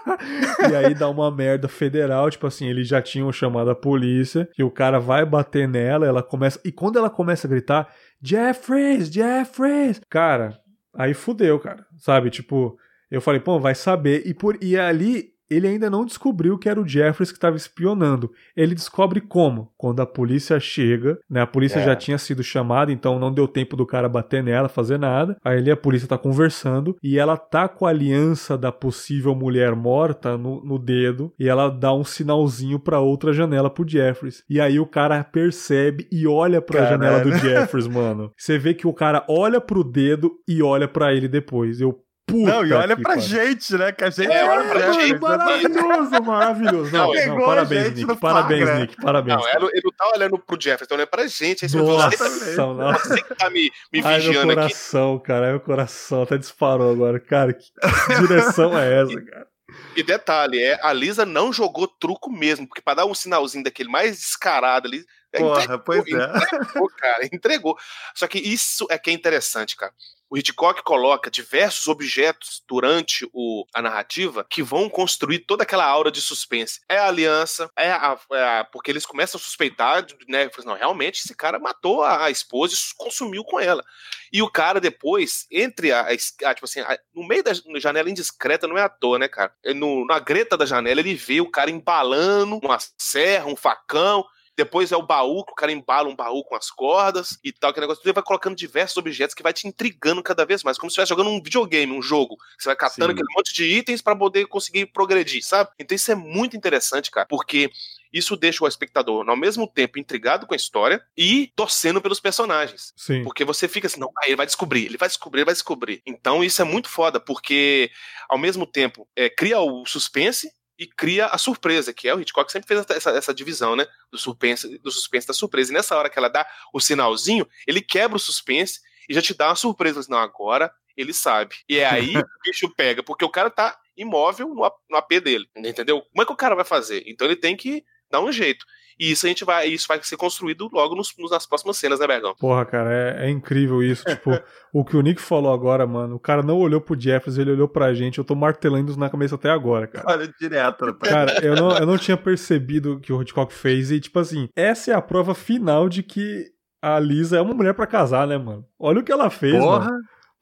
[0.72, 4.63] e aí dá uma merda federal, tipo assim, eles já tinham chamado a polícia, e
[4.63, 6.59] o cara vai bater nela, ela começa.
[6.63, 9.99] E quando ela começa a gritar, Jeffries, Jeffries!
[10.09, 10.57] Cara,
[10.95, 11.86] aí fudeu, cara.
[11.97, 12.30] Sabe?
[12.30, 12.78] Tipo,
[13.11, 14.24] eu falei, pô, vai saber.
[14.26, 14.57] E, por...
[14.61, 18.31] e ali ele ainda não descobriu que era o Jeffries que estava espionando.
[18.55, 19.71] Ele descobre como?
[19.77, 21.41] Quando a polícia chega, né?
[21.41, 21.85] A polícia é.
[21.85, 25.37] já tinha sido chamada, então não deu tempo do cara bater nela, fazer nada.
[25.43, 29.75] Aí ele, a polícia tá conversando e ela tá com a aliança da possível mulher
[29.75, 34.43] morta no, no dedo e ela dá um sinalzinho para outra janela pro Jeffries.
[34.49, 38.31] E aí o cara percebe e olha para a janela do Jeffries, mano.
[38.37, 41.79] Você vê que o cara olha pro dedo e olha para ele depois.
[41.79, 43.93] Eu Puta não, e olha pra gente, né?
[43.93, 45.17] Que a gente é, olha pra gente.
[45.17, 46.91] Maravilhoso, maravilhoso.
[46.91, 48.15] Não, não, não parabéns, Nick.
[48.17, 48.95] Parabéns, Nick.
[48.97, 49.38] Parabéns.
[49.38, 51.63] Não, ele, ele não tá olhando pro Jefferson, olhando pra gente.
[51.63, 55.25] Aí nossa, você, tá, você que tá me, me Ai, vigiando meu coração, aqui.
[55.25, 55.45] cara.
[55.45, 57.17] Ai, meu coração até disparou agora.
[57.17, 59.47] Cara, que, que direção é essa, cara?
[59.95, 63.89] E detalhe, é, a Lisa não jogou truco mesmo, porque para dar um sinalzinho daquele
[63.89, 65.05] mais descarado ali.
[65.38, 66.38] Porra, entregou, pois é.
[66.38, 67.77] Entregou, cara, entregou.
[68.15, 69.93] Só que isso é que é interessante, cara
[70.29, 76.11] o Hitchcock coloca diversos objetos durante o, a narrativa que vão construir toda aquela aura
[76.11, 76.81] de suspense.
[76.89, 80.49] É a aliança, é a, é a porque eles começam a suspeitar, né?
[80.65, 83.83] Não, realmente esse cara matou a, a, esposa e consumiu com ela.
[84.31, 86.81] E o cara depois, entre a, a tipo assim,
[87.15, 89.53] no meio da janela indiscreta, não é à toa, né, cara?
[89.75, 94.25] No, na greta da janela ele vê o cara embalando uma serra, um facão,
[94.58, 97.72] depois é o baú, que o cara embala um baú com as cordas e tal,
[97.72, 98.01] que negócio.
[98.03, 101.10] Ele vai colocando diversos objetos que vai te intrigando cada vez mais, como se estivesse
[101.10, 102.36] jogando um videogame, um jogo.
[102.58, 103.12] Você vai catando Sim.
[103.14, 105.70] aquele monte de itens para poder conseguir progredir, sabe?
[105.78, 107.70] Então isso é muito interessante, cara, porque
[108.12, 112.93] isso deixa o espectador, ao mesmo tempo, intrigado com a história e torcendo pelos personagens.
[112.95, 113.24] Sim.
[113.24, 116.01] Porque você fica assim, não, ele vai descobrir, ele vai descobrir, ele vai descobrir.
[116.05, 117.91] Então isso é muito foda, porque
[118.28, 122.51] ao mesmo tempo é, cria o suspense e cria a surpresa, que é o Hitchcock
[122.51, 123.88] sempre fez essa, essa divisão, né?
[124.11, 125.71] Do suspense, do suspense da surpresa.
[125.71, 129.34] E nessa hora que ela dá o sinalzinho, ele quebra o suspense e já te
[129.34, 130.05] dá uma surpresa.
[130.07, 131.55] Não, agora ele sabe.
[131.67, 135.19] E é aí que o bicho pega, porque o cara tá imóvel no, no AP
[135.23, 136.01] dele, entendeu?
[136.01, 137.03] Como é que o cara vai fazer?
[137.07, 138.65] Então ele tem que dar um jeito.
[138.99, 142.07] E isso a gente vai, isso vai ser construído logo nos, nas próximas cenas, né,
[142.07, 142.35] Bergão?
[142.39, 144.03] Porra, cara, é, é incrível isso.
[144.03, 144.31] tipo,
[144.73, 147.67] o que o Nick falou agora, mano, o cara não olhou pro Jeffers, ele olhou
[147.67, 148.17] pra gente.
[148.17, 150.05] Eu tô martelando isso na cabeça até agora, cara.
[150.07, 151.13] Olha direto, rapaz.
[151.13, 153.91] Cara, eu não, eu não tinha percebido o que o Hitchcock fez.
[153.91, 156.45] E, tipo assim, essa é a prova final de que
[156.81, 158.65] a Lisa é uma mulher para casar, né, mano?
[158.79, 159.85] Olha o que ela fez, Porra.
[159.85, 159.97] mano.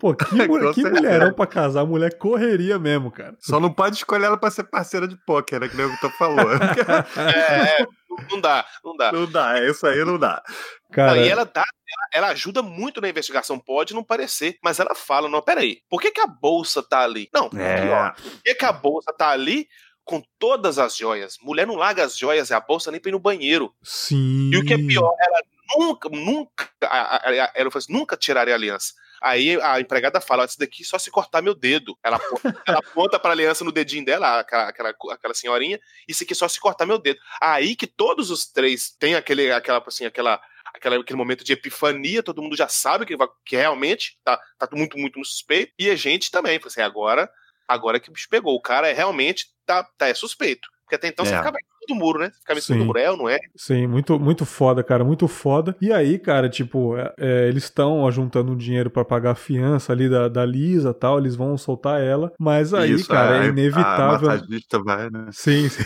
[0.05, 3.35] Pô, que, mulher, que mulherão pra casar, a mulher correria mesmo, cara.
[3.39, 5.67] Só não pode escolher ela pra ser parceira de pôquer, né?
[5.67, 6.45] Que nem o Vitor falou.
[7.17, 7.87] é, é,
[8.29, 9.11] não dá, não dá.
[9.11, 10.43] Não dá, isso aí não dá.
[10.91, 11.17] Cara...
[11.17, 11.65] e ela dá,
[12.13, 16.11] ela, ajuda muito na investigação, pode não parecer, mas ela fala, não, peraí, por que
[16.11, 17.27] que a bolsa tá ali?
[17.33, 18.11] Não, é.
[18.11, 19.67] por que que a bolsa tá ali
[20.03, 21.39] com todas as joias?
[21.41, 23.73] Mulher não larga as joias e a bolsa nem pra ir no banheiro.
[23.81, 24.51] Sim.
[24.53, 25.41] E o que é pior, ela
[25.79, 26.69] nunca, nunca,
[27.55, 28.93] ela falou assim, nunca tiraria a aliança.
[29.25, 31.97] Aí a empregada fala: Isso daqui só se cortar meu dedo.
[32.03, 32.19] Ela,
[32.67, 36.59] ela aponta pra aliança no dedinho dela, aquela, aquela, aquela senhorinha, isso aqui só se
[36.59, 37.19] cortar meu dedo.
[37.41, 40.39] Aí que todos os três têm aquele, aquela, assim, aquela,
[40.71, 44.95] aquela, aquele momento de epifania, todo mundo já sabe que, que realmente tá, tá muito,
[44.95, 45.73] muito no suspeito.
[45.79, 47.27] E a gente também, assim, agora,
[47.67, 48.53] agora que o bicho pegou.
[48.53, 50.69] O cara é realmente tá, tá é suspeito.
[50.83, 51.29] Porque até então é.
[51.29, 51.51] você cima
[51.87, 52.31] do muro, né?
[52.39, 53.39] Ficava em cima do muro, é ou não é?
[53.55, 55.75] Sim, muito, muito foda, cara, muito foda.
[55.81, 60.09] E aí, cara, tipo, é, é eles estão juntando dinheiro para pagar a fiança ali
[60.09, 64.29] da, da Lisa tal, eles vão soltar ela, mas aí, Isso, cara, é, é inevitável.
[64.29, 65.29] A vai, né?
[65.31, 65.83] Sim, sim.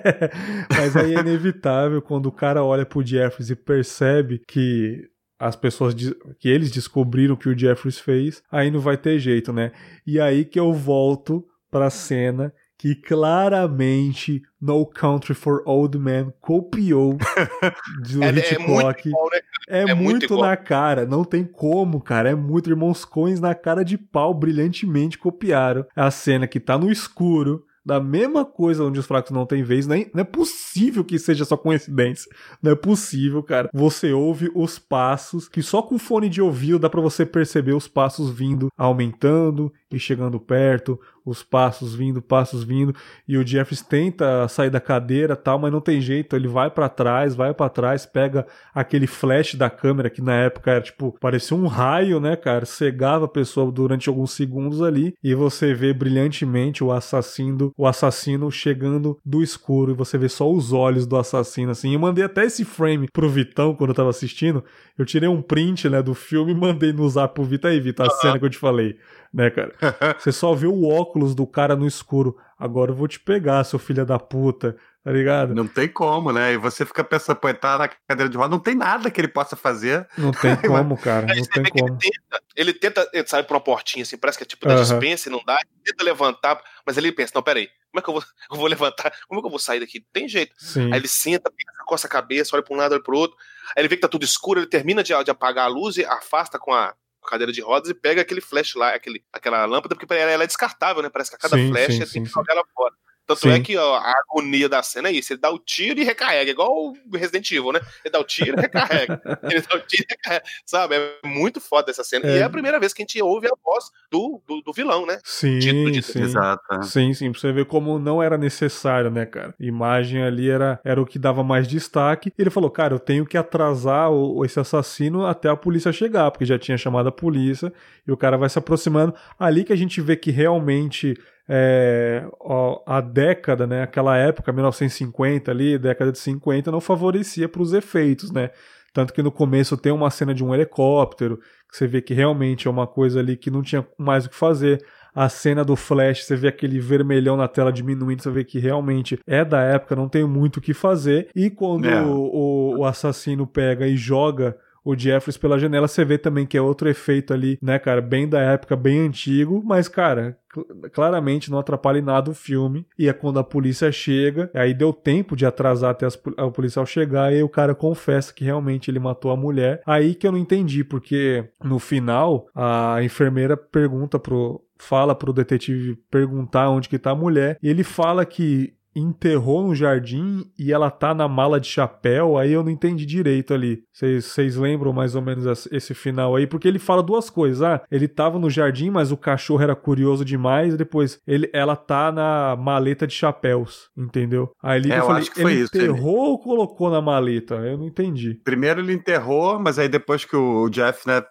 [0.70, 5.08] mas aí é inevitável quando o cara olha pro Jeffries e percebe que
[5.38, 5.94] as pessoas
[6.38, 9.72] que eles descobriram que o Jeffries fez, aí não vai ter jeito, né?
[10.06, 12.52] E aí que eu volto pra cena
[12.82, 17.16] que claramente No Country for Old Men copiou
[18.02, 18.66] de É, é Hitchcock.
[18.66, 19.38] muito igual, né?
[19.68, 22.30] É, É muito na cara, não tem como, cara.
[22.30, 22.68] É muito.
[22.68, 27.64] Irmãos Coens na cara de pau, brilhantemente copiaram a cena que tá no escuro.
[27.84, 31.44] Da mesma coisa onde os fracos não têm vez, nem, não é possível que seja
[31.44, 32.30] só coincidência.
[32.62, 33.68] Não é possível, cara.
[33.74, 37.88] Você ouve os passos, que só com fone de ouvido dá pra você perceber os
[37.88, 42.94] passos vindo, aumentando e chegando perto, os passos vindo, passos vindo,
[43.26, 46.88] e o Jeffries tenta sair da cadeira, tal, mas não tem jeito, ele vai pra
[46.88, 51.56] trás, vai pra trás, pega aquele flash da câmera que na época era tipo, parecia
[51.56, 52.64] um raio, né, cara?
[52.64, 58.50] Cegava a pessoa durante alguns segundos ali e você vê brilhantemente o assassino, o assassino
[58.50, 61.94] chegando do escuro e você vê só os olhos do assassino assim.
[61.94, 64.64] Eu mandei até esse frame pro Vitão quando eu tava assistindo.
[64.98, 68.10] Eu tirei um print, né, do filme e mandei no zap pro Vitor aí, a
[68.10, 68.96] cena que eu te falei,
[69.32, 69.74] né, cara?
[70.18, 72.36] Você só vê o óculos do cara no escuro.
[72.58, 74.76] Agora eu vou te pegar, seu filho da puta.
[75.04, 75.52] Tá ligado?
[75.52, 76.52] Não tem como, né?
[76.52, 79.26] E você fica pensando, pô, tá na cadeira de roda, não tem nada que ele
[79.26, 80.06] possa fazer.
[80.16, 81.26] Não tem como, cara.
[81.26, 81.98] Não tem como.
[81.98, 84.76] ele tenta, ele tenta, ele sai por uma portinha assim, parece que é tipo da
[84.76, 88.08] dispensa e não dá, ele tenta levantar, mas ele pensa, não, peraí, como é que
[88.08, 88.22] eu vou,
[88.52, 89.12] eu vou levantar?
[89.26, 89.98] Como é que eu vou sair daqui?
[89.98, 90.54] Não tem jeito.
[90.56, 90.92] Sim.
[90.92, 93.36] Aí ele senta, pensa, coça a cabeça, olha pra um lado, olha pro outro,
[93.76, 96.04] aí ele vê que tá tudo escuro, ele termina de, de apagar a luz e
[96.04, 96.94] afasta com a
[97.28, 100.46] cadeira de rodas e pega aquele flash lá, aquele, aquela lâmpada, porque ela, ela é
[100.46, 101.08] descartável, né?
[101.08, 102.94] Parece que a cada Sim, flash sim, tem sim, que jogar ela fora.
[103.26, 103.50] Tanto Sim.
[103.50, 106.50] é que ó, a agonia da cena é isso: ele dá o tiro e recarrega,
[106.50, 107.80] igual o Resident Evil, né?
[108.04, 109.20] Ele dá o tiro e recarrega.
[109.44, 110.44] ele dá o tiro e recarrega.
[110.66, 110.96] Sabe?
[110.96, 112.26] É muito foda essa cena.
[112.26, 112.36] É.
[112.36, 115.06] E é a primeira vez que a gente ouve a voz do, do, do vilão,
[115.06, 115.18] né?
[115.24, 116.22] Sim, Dito de- sim.
[116.22, 116.82] Exato.
[116.82, 119.54] Sim, sim, pra você ver como não era necessário, né, cara?
[119.58, 122.32] Imagem ali era, era o que dava mais destaque.
[122.38, 126.44] Ele falou, cara, eu tenho que atrasar o, esse assassino até a polícia chegar, porque
[126.44, 127.72] já tinha chamado a polícia
[128.06, 129.14] e o cara vai se aproximando.
[129.38, 131.14] Ali que a gente vê que realmente
[131.48, 137.62] é, ó, a década, né, aquela época, 1950 ali, década de 50, não favorecia para
[137.62, 138.50] os efeitos, né?
[138.92, 141.38] Tanto que no começo tem uma cena de um helicóptero,
[141.70, 144.36] que você vê que realmente é uma coisa ali que não tinha mais o que
[144.36, 144.84] fazer.
[145.14, 149.18] A cena do Flash, você vê aquele vermelhão na tela diminuindo, você vê que realmente
[149.26, 151.28] é da época, não tem muito o que fazer.
[151.34, 152.02] E quando É.
[152.02, 156.60] o, o assassino pega e joga o Jeffries pela janela, você vê também que é
[156.62, 161.58] outro efeito ali, né, cara, bem da época, bem antigo, mas, cara, cl- claramente não
[161.58, 162.86] atrapalha em nada o filme.
[162.98, 166.50] E é quando a polícia chega, aí deu tempo de atrasar até as pol- o
[166.50, 169.80] policial chegar, e o cara confessa que realmente ele matou a mulher.
[169.86, 174.60] Aí que eu não entendi, porque no final a enfermeira pergunta pro.
[174.78, 179.74] Fala pro detetive perguntar onde que tá a mulher, e ele fala que enterrou no
[179.74, 183.82] jardim e ela tá na mala de chapéu, aí eu não entendi direito ali.
[183.92, 186.46] Vocês lembram mais ou menos esse- final aí?
[186.46, 187.62] Porque ele fala duas coisas.
[187.62, 192.10] Ah, ele tava no jardim, mas o cachorro era curioso demais, depois ele, ela tá
[192.10, 194.50] na maleta de chapéus, entendeu?
[194.62, 197.00] Aí ali É, eu falei, acho que foi ele isso, ele- enterrou ou colocou na
[197.00, 197.54] maleta?
[197.56, 198.40] Eu não entendi.
[198.44, 201.22] Primeiro ele enterrou, mas aí depois que o Jeff, né,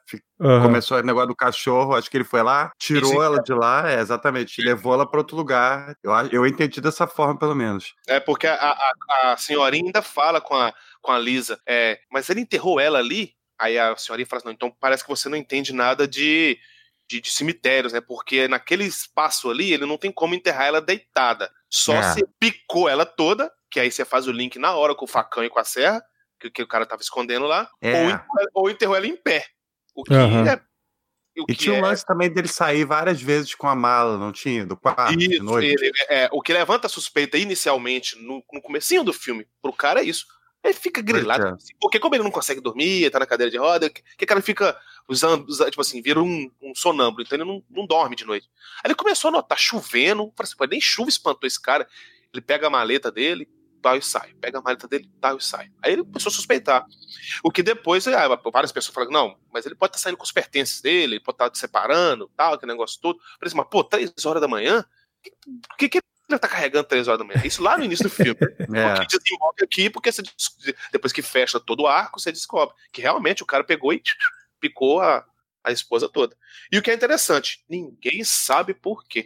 [0.41, 0.63] Aham.
[0.63, 3.99] começou o negócio do cachorro, acho que ele foi lá, tirou ela de lá, é,
[3.99, 5.95] exatamente, e levou ela para outro lugar.
[6.03, 7.93] Eu, eu entendi dessa forma, pelo menos.
[8.07, 12.29] É porque a, a, a senhorinha ainda fala com a, com a Lisa, é, mas
[12.29, 13.33] ele enterrou ela ali?
[13.59, 16.57] Aí a senhorinha fala assim, não, então parece que você não entende nada de,
[17.07, 18.01] de, de cemitérios, né?
[18.01, 21.51] Porque naquele espaço ali, ele não tem como enterrar ela deitada.
[21.69, 22.13] Só É.
[22.13, 25.43] se picou ela toda, que aí você faz o link na hora com o facão
[25.43, 26.01] e com a serra,
[26.39, 27.93] que, que o cara tava escondendo lá, É.
[28.01, 29.45] ou, enterrou, ou enterrou ela em pé.
[29.93, 30.47] O que Aham.
[30.47, 30.61] é.
[31.37, 34.17] O E que tinha um é- lance também dele sair várias vezes com a mala,
[34.17, 34.65] não tinha?
[34.65, 35.67] Do quarto, de Isso, noite.
[35.81, 40.01] ele- é, o que levanta a suspeita inicialmente no, no comecinho do filme pro cara
[40.01, 40.25] é isso.
[40.63, 41.47] Ele fica grilado.
[41.47, 41.49] É.
[41.51, 44.41] assim, Porque como ele não consegue dormir, tá na cadeira de roda, que, que cara
[44.41, 44.77] fica
[45.07, 48.47] usando, usa- tipo assim, vira um, um sonâmbulo, então ele não, não dorme de noite.
[48.83, 51.87] Aí ele começou a notar, chovendo, falei assim, "Pô, nem chuva espantou esse cara.
[52.33, 53.49] Ele pega a maleta dele,
[53.81, 54.33] tal e sai.
[54.39, 55.71] Pega a maleta dele, tal e sai.
[55.81, 56.85] Aí ele começou a suspeitar.
[57.43, 60.31] O que depois, ah, várias pessoas falam, não, mas ele pode estar saindo com os
[60.31, 63.17] pertences dele, ele pode estar separando, tal, aquele negócio todo.
[63.17, 64.85] Eu falei mas pô, três horas da manhã?
[65.73, 67.41] O que, que ele tá carregando três horas da manhã?
[67.45, 68.39] Isso lá no início do filme.
[68.73, 69.05] É.
[69.05, 70.23] Que desenvolve aqui, porque você
[70.93, 74.01] depois que fecha todo o arco, você descobre que realmente o cara pegou e
[74.61, 75.25] picou a,
[75.61, 76.37] a esposa toda.
[76.71, 79.25] E o que é interessante, ninguém sabe por quê.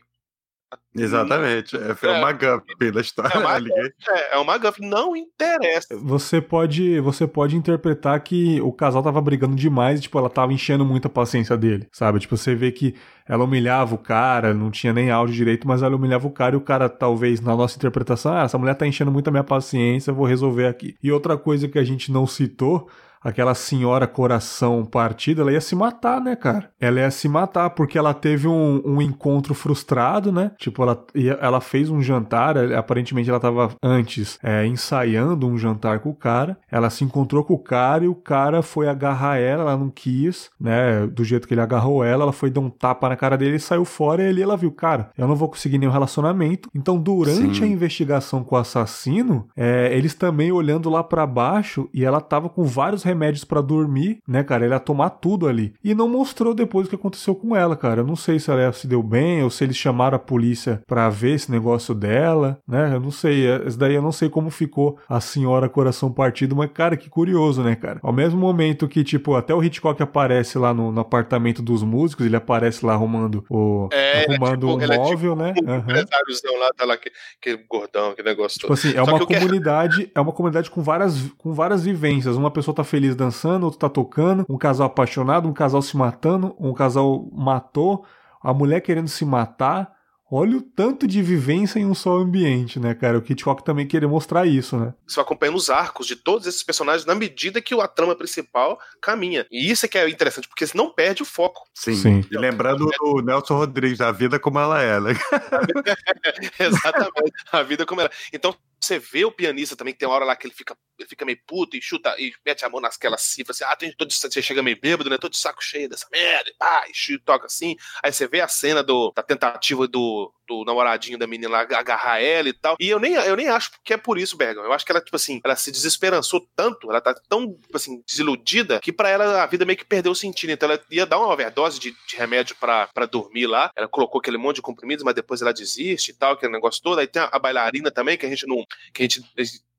[0.95, 1.75] Exatamente.
[1.75, 2.19] É, foi É.
[2.19, 3.35] uma gump da história.
[3.35, 3.89] É uma né?
[4.09, 5.95] É, é uma gafe, não interessa.
[6.01, 10.53] Você pode, você pode interpretar que o casal tava brigando demais, e, tipo, ela tava
[10.53, 12.19] enchendo muito a paciência dele, sabe?
[12.19, 12.95] Tipo, você vê que
[13.27, 16.57] ela humilhava o cara, não tinha nem áudio direito, mas ela humilhava o cara e
[16.57, 20.11] o cara, talvez, na nossa interpretação, ah, essa mulher tá enchendo muito a minha paciência,
[20.11, 20.95] eu vou resolver aqui.
[21.01, 22.87] E outra coisa que a gente não citou,
[23.23, 26.69] aquela senhora coração partido, ela ia se matar, né, cara?
[26.79, 30.51] Ela ia se matar porque ela teve um, um encontro frustrado, né?
[30.59, 31.05] Tipo, ela,
[31.41, 36.57] ela fez um jantar, aparentemente ela tava antes é, ensaiando um jantar com o cara,
[36.71, 40.49] ela se encontrou com o cara e o cara foi agarrar ela, ela não quis,
[40.59, 41.05] né?
[41.07, 43.59] Do jeito que ele agarrou ela, ela foi dar um tapa na cara dele e
[43.59, 46.69] saiu fora e ali ela viu, cara, eu não vou conseguir nenhum relacionamento.
[46.73, 47.63] Então, durante Sim.
[47.63, 52.49] a investigação com o assassino, é, eles também olhando lá para baixo e ela tava
[52.49, 54.65] com vários remédios para dormir, né, cara?
[54.65, 55.73] Ele ia tomar tudo ali.
[55.83, 58.01] E não mostrou depois o que aconteceu com ela, cara.
[58.01, 61.09] Eu não sei se ela se deu bem ou se eles chamaram a polícia para
[61.09, 62.93] ver esse negócio dela, né?
[62.93, 63.45] Eu não sei.
[63.65, 67.63] Esse daí eu não sei como ficou a senhora coração partido, mas, cara, que curioso,
[67.63, 67.99] né, cara?
[68.01, 72.25] Ao mesmo momento que, tipo, até o Hitchcock aparece lá no, no apartamento dos músicos,
[72.25, 73.89] ele aparece lá arrumando o.
[73.91, 75.53] É, arrumando tipo, um móvel, é tipo, né?
[75.61, 76.59] Um uhum.
[76.59, 78.77] lá, tá lá, aquele gordão, aquele negócio tipo todo.
[78.77, 80.11] assim, é Só uma comunidade, quero...
[80.15, 82.35] é uma comunidade com várias, com várias vivências.
[82.35, 86.55] Uma pessoa tá feliz dançando, outro tá tocando, um casal apaixonado, um casal se matando,
[86.59, 88.05] um casal matou,
[88.41, 89.94] a mulher querendo se matar,
[90.29, 93.19] Olha o tanto de vivência em um só ambiente, né, cara?
[93.19, 94.91] O Hitchcock também queria mostrar isso, né?
[95.05, 98.79] Você vai acompanhando os arcos de todos esses personagens na medida que a trama principal
[98.99, 99.45] caminha.
[99.51, 101.61] E isso é que é interessante, porque você não perde o foco.
[101.75, 101.95] Sim.
[101.95, 102.25] Sim.
[102.31, 105.11] E lembrando do Nelson Rodrigues, a vida como ela é, né?
[106.59, 107.33] Exatamente.
[107.51, 108.13] A vida como ela é.
[108.33, 108.55] Então,
[108.85, 111.25] você vê o pianista também, que tem uma hora lá que ele fica, ele fica
[111.25, 114.41] meio puto e chuta e mete a mão nasquela cifras, assim, ah, tem, todo, você
[114.41, 115.17] chega meio bêbado, né?
[115.17, 117.75] Tô de saco cheio dessa merda, e pá, e toca assim.
[118.03, 122.49] Aí você vê a cena do, da tentativa do, do namoradinho da menina agarrar ela
[122.49, 122.75] e tal.
[122.79, 124.63] E eu nem, eu nem acho que é por isso, Bergam.
[124.63, 128.01] Eu acho que ela, tipo assim, ela se desesperançou tanto, ela tá tão, tipo assim,
[128.05, 130.51] desiludida, que para ela a vida meio que perdeu o sentido.
[130.51, 133.71] Então ela ia dar uma overdose de, de remédio para dormir lá.
[133.75, 136.99] Ela colocou aquele monte de comprimidos, mas depois ela desiste e tal, aquele negócio todo.
[136.99, 138.63] Aí tem a, a bailarina também, que a gente não.
[138.93, 139.23] Que a gente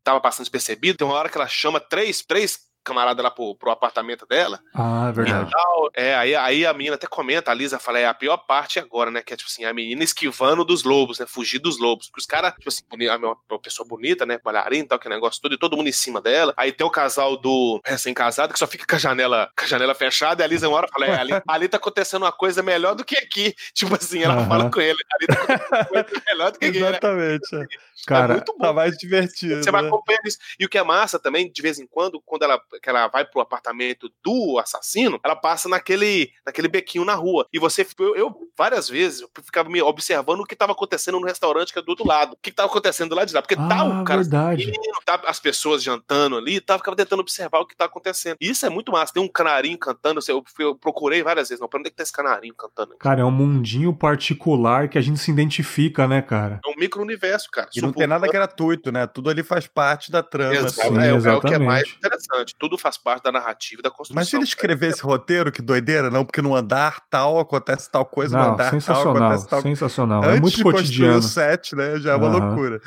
[0.02, 0.98] tava passando despercebido.
[0.98, 4.60] Tem uma hora que ela chama três, três camarada lá pro, pro apartamento dela.
[4.72, 5.50] Ah, é verdade.
[5.50, 8.78] Tal, é, aí, aí a menina até comenta, a Lisa fala, é a pior parte
[8.78, 9.22] agora, né?
[9.22, 11.26] Que é tipo assim, a menina esquivando dos lobos, né?
[11.26, 12.06] Fugir dos lobos.
[12.06, 12.82] Porque os caras, tipo assim,
[13.18, 14.38] uma pessoa bonita, né?
[14.42, 16.54] Bailarina e tal, que negócio todo, e todo mundo em cima dela.
[16.56, 19.94] Aí tem o casal do recém-casado que só fica com a janela, com a janela
[19.94, 22.94] fechada, e a Lisa uma hora fala, é, ali, ali tá acontecendo uma coisa melhor
[22.94, 23.54] do que aqui.
[23.74, 24.46] Tipo assim, ela uhum.
[24.46, 26.80] fala com ele, ali tá acontecendo uma coisa melhor do que aqui.
[26.80, 26.88] Né?
[26.88, 27.56] Exatamente.
[27.56, 27.66] Né?
[28.06, 28.64] Cara, é muito bom.
[28.64, 29.56] Tá mais divertido.
[29.56, 29.72] Você né?
[29.72, 30.38] vai acompanhando isso.
[30.58, 33.24] E o que é massa também, de vez em quando, quando ela, que ela vai
[33.24, 37.46] pro apartamento do assassino, ela passa naquele, naquele bequinho na rua.
[37.52, 41.26] E você, eu, eu várias vezes, eu ficava me observando o que estava acontecendo no
[41.26, 42.32] restaurante que é do outro lado.
[42.32, 43.42] O que estava acontecendo lá de lá.
[43.42, 44.22] Porque ah, tá o cara.
[44.22, 44.72] Verdade.
[45.04, 48.36] Tá as pessoas jantando ali, tá, ficava tentando observar o que tá acontecendo.
[48.40, 49.12] E isso é muito massa.
[49.12, 50.20] Tem um canarinho cantando.
[50.26, 51.60] Eu, eu procurei várias vezes.
[51.60, 52.96] Não, pra onde é que tá esse canarinho cantando?
[52.98, 56.60] Cara, é um mundinho particular que a gente se identifica, né, cara?
[56.64, 57.68] É um micro-universo, cara.
[57.74, 59.06] E não tem nada gratuito, né?
[59.06, 60.54] Tudo ali faz parte da trama.
[60.54, 60.80] Exato.
[60.80, 60.98] Assim.
[60.98, 62.54] É, é, o que é mais interessante.
[62.58, 64.14] Tudo faz parte da narrativa da construção.
[64.14, 68.04] Mas se ele escrever esse roteiro, que doideira, não, porque no andar tal acontece tal
[68.04, 71.18] coisa, não, no andar sensacional, tal acontece tal Sensacional, é muito de cotidiano.
[71.18, 72.46] o set, né, já é uma uhum.
[72.46, 72.80] loucura.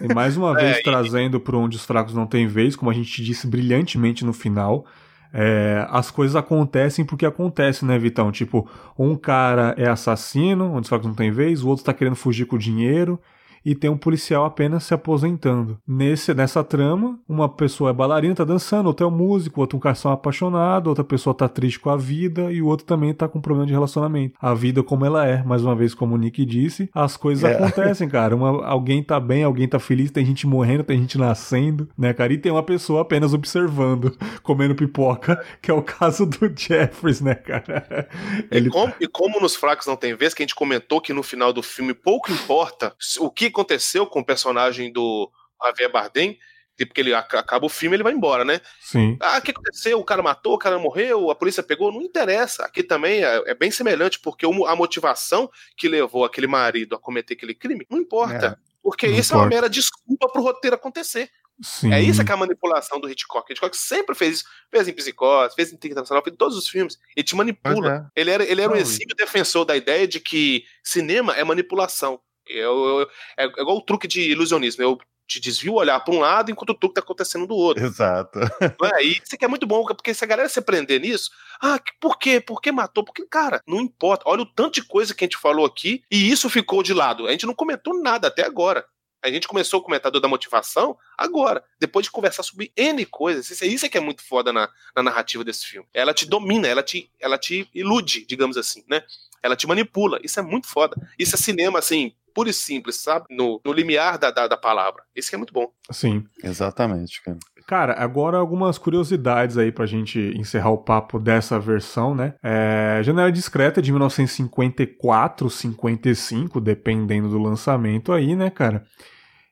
[0.00, 2.94] E mais uma vez é, trazendo para onde os fracos não têm vez, como a
[2.94, 4.84] gente disse brilhantemente no final,
[5.32, 8.30] é, as coisas acontecem porque acontecem, né, Vitão?
[8.30, 8.68] Tipo,
[8.98, 12.44] um cara é assassino, onde os fracos não têm vez, o outro tá querendo fugir
[12.44, 13.18] com o dinheiro,
[13.64, 15.78] e tem um policial apenas se aposentando.
[15.86, 19.80] Nesse, nessa trama, uma pessoa é bailarina, tá dançando, outra é um músico, outro um
[19.80, 23.40] garçom apaixonado, outra pessoa tá triste com a vida e o outro também tá com
[23.40, 24.34] problema de relacionamento.
[24.40, 27.54] A vida como ela é, mais uma vez, como o Nick disse, as coisas é.
[27.54, 28.34] acontecem, cara.
[28.34, 32.32] Uma, alguém tá bem, alguém tá feliz, tem gente morrendo, tem gente nascendo, né, cara?
[32.32, 37.34] E tem uma pessoa apenas observando, comendo pipoca, que é o caso do Jeffries, né,
[37.34, 38.08] cara?
[38.50, 38.68] Ele...
[38.68, 41.22] E, como, e como nos fracos não tem vez, que a gente comentou que no
[41.22, 45.30] final do filme pouco importa o que aconteceu com o personagem do
[45.62, 46.38] Javier Bardem,
[46.86, 48.60] porque ele acaba o filme ele vai embora, né?
[48.80, 49.16] Sim.
[49.20, 49.98] Ah, o que aconteceu?
[49.98, 51.92] O cara matou, o cara morreu, a polícia pegou?
[51.92, 52.64] Não interessa.
[52.64, 57.34] Aqui também é, é bem semelhante, porque a motivação que levou aquele marido a cometer
[57.34, 58.58] aquele crime não importa.
[58.58, 59.42] É, porque não isso importa.
[59.42, 61.30] é uma mera desculpa pro roteiro acontecer.
[61.60, 61.92] Sim.
[61.92, 63.52] É isso que é a manipulação do Hitchcock.
[63.52, 64.44] Hitchcock sempre fez isso.
[64.70, 66.98] Fez em Psicose, fez em Internacional, fez em todos os filmes.
[67.14, 68.10] Ele te manipula.
[68.16, 68.20] É.
[68.20, 72.20] Ele era, ele era um exímio defensor da ideia de que cinema é manipulação.
[72.52, 74.82] Eu, eu, é igual o truque de ilusionismo.
[74.82, 77.84] Eu te desvio o olhar para um lado enquanto o truque tá acontecendo do outro.
[77.84, 78.38] Exato.
[78.94, 79.04] É?
[79.04, 81.30] E isso aqui é muito bom, porque se a galera se prender nisso,
[81.60, 82.40] ah, por quê?
[82.40, 83.04] Por que matou?
[83.04, 84.24] Porque, cara, não importa.
[84.26, 87.26] Olha o tanto de coisa que a gente falou aqui e isso ficou de lado.
[87.26, 88.84] A gente não comentou nada até agora.
[89.22, 93.48] A gente começou o comentador da motivação agora, depois de conversar sobre N coisas.
[93.48, 95.86] Isso, isso é que é muito foda na, na narrativa desse filme.
[95.94, 99.04] Ela te domina, ela te, ela te ilude, digamos assim, né?
[99.40, 100.18] Ela te manipula.
[100.24, 100.96] Isso é muito foda.
[101.16, 103.26] Isso é cinema, assim, puro e simples, sabe?
[103.30, 105.02] No, no limiar da, da, da palavra.
[105.14, 105.68] Isso que é muito bom.
[105.90, 106.24] Sim.
[106.42, 107.38] Exatamente, cara.
[107.66, 112.34] Cara, agora algumas curiosidades aí pra gente encerrar o papo dessa versão, né?
[112.42, 118.84] É, Janela Discreta de 1954, 55, dependendo do lançamento aí, né, cara?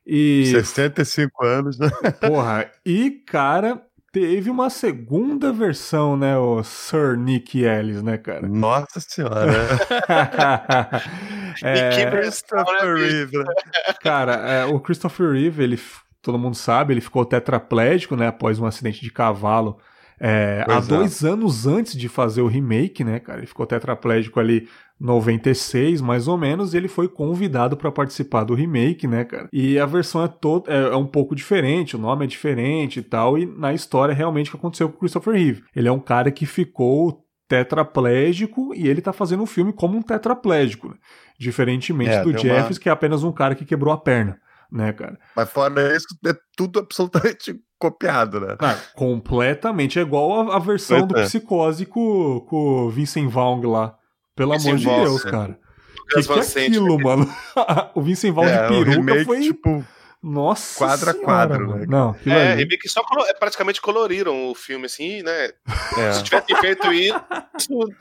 [0.05, 1.89] E 65 anos, né?
[2.19, 8.47] Porra, e cara, teve uma segunda versão, né, o Sir Nick Ellis, né, cara?
[8.47, 9.51] Nossa senhora.
[11.63, 13.37] é, Christopher Reeve.
[13.37, 13.53] Né?
[14.01, 15.79] Cara, é, o Christopher Reeve, ele
[16.21, 19.79] todo mundo sabe, ele ficou tetraplégico, né, após um acidente de cavalo.
[20.23, 20.81] É, há é.
[20.81, 23.39] dois anos antes de fazer o remake, né, cara?
[23.39, 24.67] Ele ficou tetraplégico ali
[24.99, 29.49] 96, mais ou menos, e ele foi convidado para participar do remake, né, cara?
[29.51, 33.01] E a versão é, todo, é, é, um pouco diferente, o nome é diferente e
[33.01, 35.63] tal, e na história realmente o que aconteceu com o Christopher Reeve.
[35.75, 40.03] Ele é um cara que ficou tetraplégico e ele tá fazendo um filme como um
[40.03, 40.95] tetraplégico, né?
[41.37, 42.79] diferentemente é, do Jeffers, uma...
[42.79, 44.39] que é apenas um cara que quebrou a perna
[44.71, 45.19] né, cara?
[45.35, 48.55] Mas fora isso, é tudo absolutamente copiado, né?
[48.59, 49.99] Ah, completamente.
[49.99, 51.23] É igual a, a versão pois do é.
[51.23, 53.95] Psicose com, com o Vincent Vaughn lá.
[54.35, 55.59] Pelo Vincent amor de Deus, cara.
[55.99, 57.29] O que, que é aquilo, mano?
[57.95, 59.41] o Vincent Vaughn é, de peruca remake, foi...
[59.41, 59.85] Tipo...
[60.21, 61.85] Nossa Quadro a quadro, né?
[61.87, 65.51] Não, é, remake só é, praticamente coloriram o filme, assim, né?
[65.97, 66.11] É.
[66.13, 67.19] Se tivesse feito isso,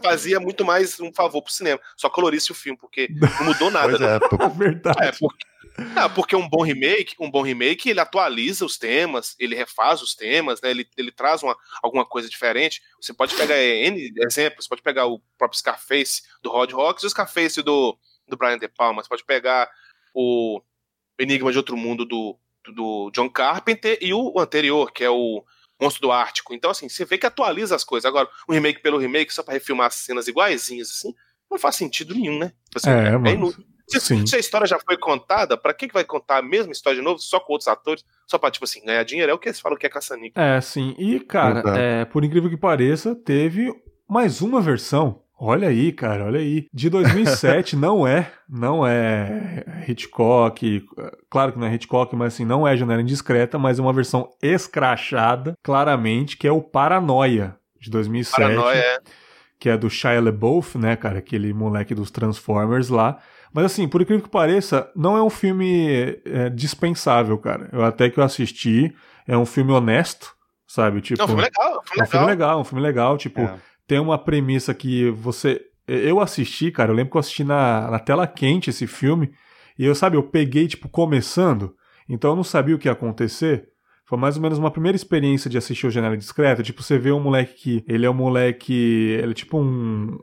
[0.02, 1.80] fazia muito mais um favor pro cinema.
[1.96, 3.08] Só colorisse o filme, porque
[3.38, 3.88] não mudou nada.
[3.88, 4.16] Pois né?
[4.16, 5.04] é, verdade.
[5.06, 5.50] É, porque
[5.96, 10.14] ah, porque um bom remake, um bom remake, ele atualiza os temas, ele refaz os
[10.14, 10.70] temas, né?
[10.70, 12.82] Ele, ele traz uma, alguma coisa diferente.
[13.00, 17.10] Você pode pegar N exemplos, pode pegar o próprio Scarface do Rod Rocks e o
[17.10, 17.96] Scarface do,
[18.28, 19.02] do Brian De Palma.
[19.02, 19.70] Você pode pegar
[20.12, 20.60] o
[21.20, 22.36] Enigma de Outro Mundo do,
[22.74, 25.44] do John Carpenter e o anterior, que é o
[25.80, 26.54] Monstro do Ártico.
[26.54, 28.08] Então, assim, você vê que atualiza as coisas.
[28.08, 31.14] Agora, um remake pelo remake, só para refilmar as cenas iguaizinhas, assim,
[31.50, 32.52] não faz sentido nenhum, né?
[32.74, 33.64] Assim, é, é inútil.
[33.88, 36.96] Se, se, a história já foi contada, pra que, que vai contar a mesma história
[36.96, 38.04] de novo, só com outros atores?
[38.24, 39.32] Só pra, tipo assim, ganhar dinheiro?
[39.32, 40.40] É o que eles falam que é caça-níquel.
[40.40, 40.94] É, sim.
[40.96, 43.72] E, cara, é, por incrível que pareça, teve
[44.08, 45.24] mais uma versão.
[45.42, 46.66] Olha aí, cara, olha aí.
[46.70, 50.84] De 2007, não é, não é Hitchcock,
[51.30, 54.28] claro que não é Hitchcock, mas assim, não é Janela Indiscreta, mas é uma versão
[54.42, 58.36] escrachada, claramente, que é o Paranoia, de 2007.
[58.38, 58.98] Paranoia, é.
[59.58, 63.18] Que é do Shia LaBeouf, né, cara, aquele moleque dos Transformers lá.
[63.50, 67.70] Mas assim, por incrível que pareça, não é um filme é, dispensável, cara.
[67.72, 68.94] Eu até que eu assisti,
[69.26, 70.34] é um filme honesto,
[70.66, 71.00] sabe?
[71.00, 73.54] Tipo, é um filme legal, é um filme legal, um filme legal, tipo, é.
[73.90, 77.98] Tem uma premissa que você eu assisti, cara, eu lembro que eu assisti na, na
[77.98, 79.32] tela quente esse filme,
[79.76, 81.74] e eu, sabe, eu peguei, tipo, começando,
[82.08, 83.68] então eu não sabia o que ia acontecer.
[84.06, 86.62] Foi mais ou menos uma primeira experiência de assistir o Janela Discreta.
[86.62, 87.84] Tipo, você vê um moleque que.
[87.88, 88.72] Ele é um moleque.
[88.72, 90.18] Ele é tipo um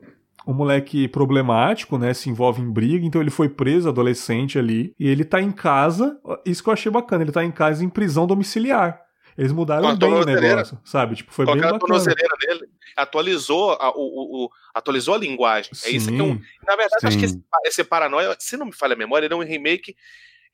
[0.46, 2.14] um moleque problemático, né?
[2.14, 6.18] Se envolve em briga, então ele foi preso, adolescente ali, e ele tá em casa.
[6.46, 8.98] Isso que eu achei bacana, ele tá em casa em prisão domiciliar.
[9.38, 11.14] Eles mudaram bem o negócio, sabe?
[11.14, 12.14] Tipo, foi bem bacana.
[12.40, 15.72] dele, atualizou a, o, o, atualizou a linguagem.
[15.72, 16.26] Sim, é isso que eu,
[16.66, 17.06] na verdade, sim.
[17.06, 19.94] acho que esse, esse Paranoia, se não me falha a memória, ele é um remake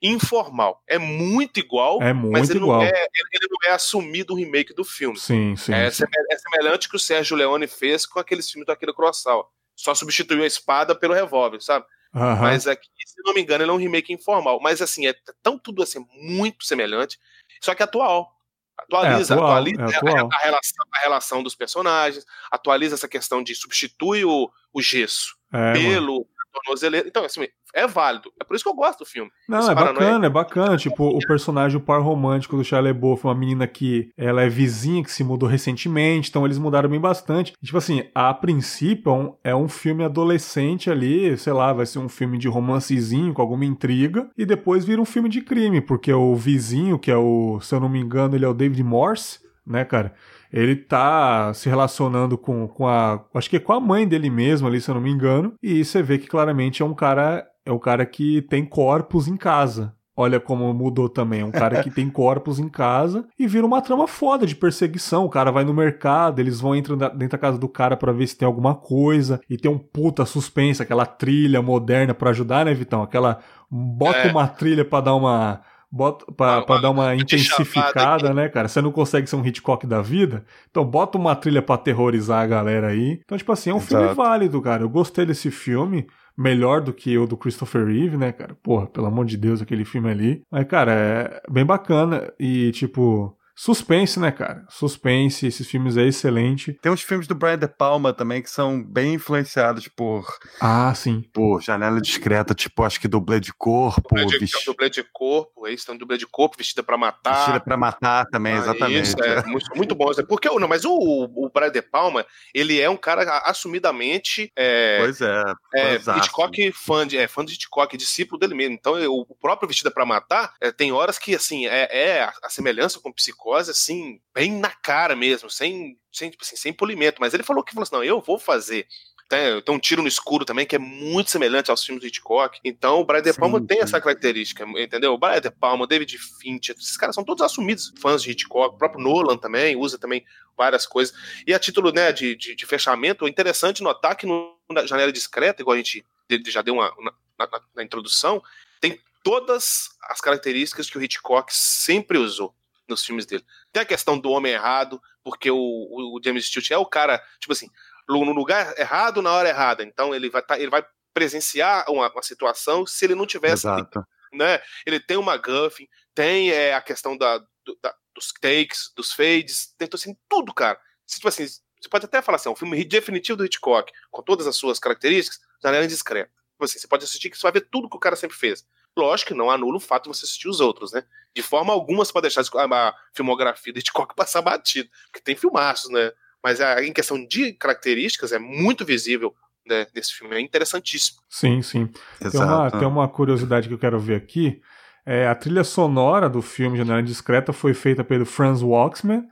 [0.03, 0.83] informal.
[0.87, 2.81] É muito igual, é muito mas ele, igual.
[2.81, 5.19] Não é, ele não é assumido o remake do filme.
[5.19, 5.73] Sim, sim.
[5.73, 6.05] É, sim.
[6.31, 10.43] é semelhante que o Sérgio Leone fez com aqueles filmes do Akira Kurosawa só substituiu
[10.43, 11.85] a espada pelo revólver, sabe?
[12.15, 12.37] Uhum.
[12.37, 14.61] Mas aqui, se não me engano, ele é um remake informal.
[14.61, 17.19] Mas assim, é tão tudo assim, muito semelhante,
[17.61, 18.34] só que atual.
[18.77, 19.87] Atualiza, é atual, atualiza é.
[19.87, 25.37] A, a, relação, a, relação, dos personagens, atualiza essa questão de substituir o, o gesso
[25.53, 27.09] é, pelo tornozeleiro.
[27.09, 28.33] Então, assim, é válido.
[28.41, 29.31] É por isso que eu gosto do filme.
[29.49, 30.77] Não, Esse é bacana, é bacana.
[30.77, 35.03] Tipo, o personagem, o par romântico do Shia LaBeouf, uma menina que ela é vizinha,
[35.03, 37.53] que se mudou recentemente, então eles mudaram bem bastante.
[37.61, 41.87] E, tipo assim, a princípio é um, é um filme adolescente ali, sei lá, vai
[41.87, 45.81] ser um filme de romancezinho com alguma intriga, e depois vira um filme de crime,
[45.81, 48.83] porque o vizinho, que é o, se eu não me engano, ele é o David
[48.83, 50.15] Morse, né, cara?
[50.55, 53.25] Ele tá se relacionando com, com a.
[53.35, 55.55] Acho que é com a mãe dele mesmo ali, se eu não me engano.
[55.61, 57.45] E você vê que claramente é um cara.
[57.67, 59.93] É um cara que tem corpos em casa.
[60.17, 61.41] Olha como mudou também.
[61.41, 65.25] É um cara que tem corpos em casa e vira uma trama foda de perseguição.
[65.25, 68.29] O cara vai no mercado, eles vão entrar dentro da casa do cara para ver
[68.29, 69.41] se tem alguma coisa.
[69.51, 73.03] E tem um puta suspense, aquela trilha moderna para ajudar, né, Vitão?
[73.03, 73.41] Aquela.
[73.69, 74.31] Bota é.
[74.31, 75.63] uma trilha para dar uma
[75.95, 78.67] bota pra, pra dar uma intensificada, né, cara?
[78.67, 82.47] Você não consegue ser um Hitchcock da vida, então bota uma trilha pra aterrorizar a
[82.47, 83.21] galera aí.
[83.25, 84.03] Então, tipo assim, é um Exato.
[84.03, 84.83] filme válido, cara.
[84.83, 88.57] Eu gostei desse filme, melhor do que o do Christopher Reeve, né, cara?
[88.61, 90.43] Porra, pelo amor de Deus, aquele filme ali.
[90.51, 94.67] Mas, cara, é bem bacana e, tipo, Suspense, né, cara?
[94.69, 96.73] Suspense, esses filmes é excelente.
[96.83, 100.27] Tem uns filmes do Brian De Palma também que são bem influenciados por.
[100.61, 101.23] Ah, sim.
[101.33, 104.09] Por janela discreta, tipo, acho que dublê de corpo.
[104.09, 104.67] Dublê de, vesti...
[104.67, 107.37] dublê de corpo, é isso, tem um dublê de corpo, vestida pra matar.
[107.37, 109.03] Vestida pra matar também, ah, exatamente.
[109.03, 110.11] Isso, é muito, muito bom.
[110.29, 114.53] Porque, não, mas o, o Brian De Palma, ele é um cara assumidamente.
[114.57, 115.45] É, pois é.
[115.75, 118.75] é Hitchcock fã de, é, fã de Hitchcock, discípulo dele mesmo.
[118.75, 122.99] Então, o próprio Vestida pra Matar, é, tem horas que, assim, é, é a semelhança
[122.99, 127.21] com o psicólogo psicose, assim, bem na cara mesmo, sem, sem, tipo assim, sem polimento.
[127.21, 128.87] Mas ele falou que falou assim: não, eu vou fazer.
[129.29, 132.59] Tem, tem um tiro no escuro também, que é muito semelhante aos filmes do Hitchcock.
[132.63, 133.85] Então o Brian De Palma sim, tem sim.
[133.85, 135.15] essa característica, entendeu?
[135.15, 138.75] O Brian De Palma, o David Fincher, esses caras são todos assumidos fãs de Hitchcock.
[138.75, 140.25] O próprio Nolan também usa também
[140.57, 141.15] várias coisas.
[141.47, 145.11] E a título né, de, de, de fechamento, é interessante notar que no, na janela
[145.11, 146.05] discreta, igual a gente
[146.47, 146.93] já deu uma,
[147.39, 148.43] na, na, na introdução,
[148.79, 152.55] tem todas as características que o Hitchcock sempre usou
[152.89, 153.45] nos filmes dele.
[153.73, 157.53] Tem a questão do homem errado, porque o, o, James Stewart é o cara, tipo
[157.53, 157.69] assim,
[158.09, 159.83] no lugar errado, na hora errada.
[159.83, 163.67] Então ele vai, tá, ele vai presenciar uma, uma situação se ele não tivesse.
[163.67, 164.05] Exato.
[164.33, 164.61] Né?
[164.85, 169.75] Ele tem uma Guffin, tem é, a questão da, do, da, dos takes, dos fades,
[169.79, 170.79] tem assim, tudo, cara.
[171.07, 174.47] Tipo assim, você pode até falar assim, é um filme definitivo do Hitchcock, com todas
[174.47, 176.31] as suas características, janela indiscreta.
[176.53, 178.67] Tipo assim, você pode assistir que você vai ver tudo que o cara sempre fez.
[178.97, 181.05] Lógico que não anula o fato de você assistir os outros, né?
[181.35, 185.91] De forma alguma você pode deixar a filmografia de Hitchcock passar batido, porque tem filmaços,
[185.91, 186.13] né?
[186.43, 189.35] Mas em questão de características é muito visível
[189.67, 191.21] né, nesse filme, é interessantíssimo.
[191.29, 191.89] Sim, sim.
[192.31, 194.61] Tem uma, tem uma curiosidade que eu quero ver aqui.
[195.07, 199.25] É, a trilha sonora do filme Janela Discreta foi feita pelo Franz Waxman,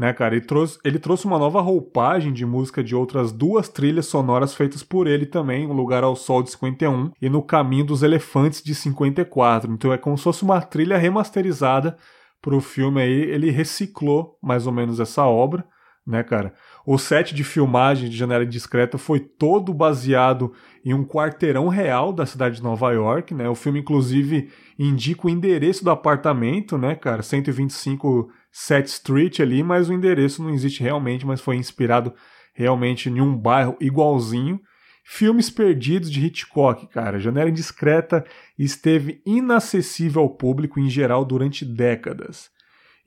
[0.00, 0.34] né, cara?
[0.34, 4.82] Ele trouxe, ele trouxe uma nova roupagem de música de outras duas trilhas sonoras feitas
[4.82, 8.74] por ele também, O Lugar ao Sol de 51 e No Caminho dos Elefantes de
[8.74, 9.70] 54.
[9.70, 11.98] Então é como se fosse uma trilha remasterizada
[12.40, 13.12] pro filme aí.
[13.12, 15.66] Ele reciclou mais ou menos essa obra,
[16.06, 16.54] né, cara?
[16.86, 20.50] O set de filmagem de Janela Indiscreta foi todo baseado
[20.82, 23.50] em um quarteirão real da cidade de Nova York, né?
[23.50, 24.48] O filme, inclusive,
[24.78, 27.22] indica o endereço do apartamento, né, cara?
[27.22, 32.14] 125 Set Street ali, mas o endereço não existe realmente, mas foi inspirado
[32.54, 34.60] realmente em um bairro igualzinho.
[35.04, 37.18] Filmes perdidos de Hitchcock, cara.
[37.18, 38.24] Janela Indiscreta
[38.58, 42.50] esteve inacessível ao público em geral durante décadas.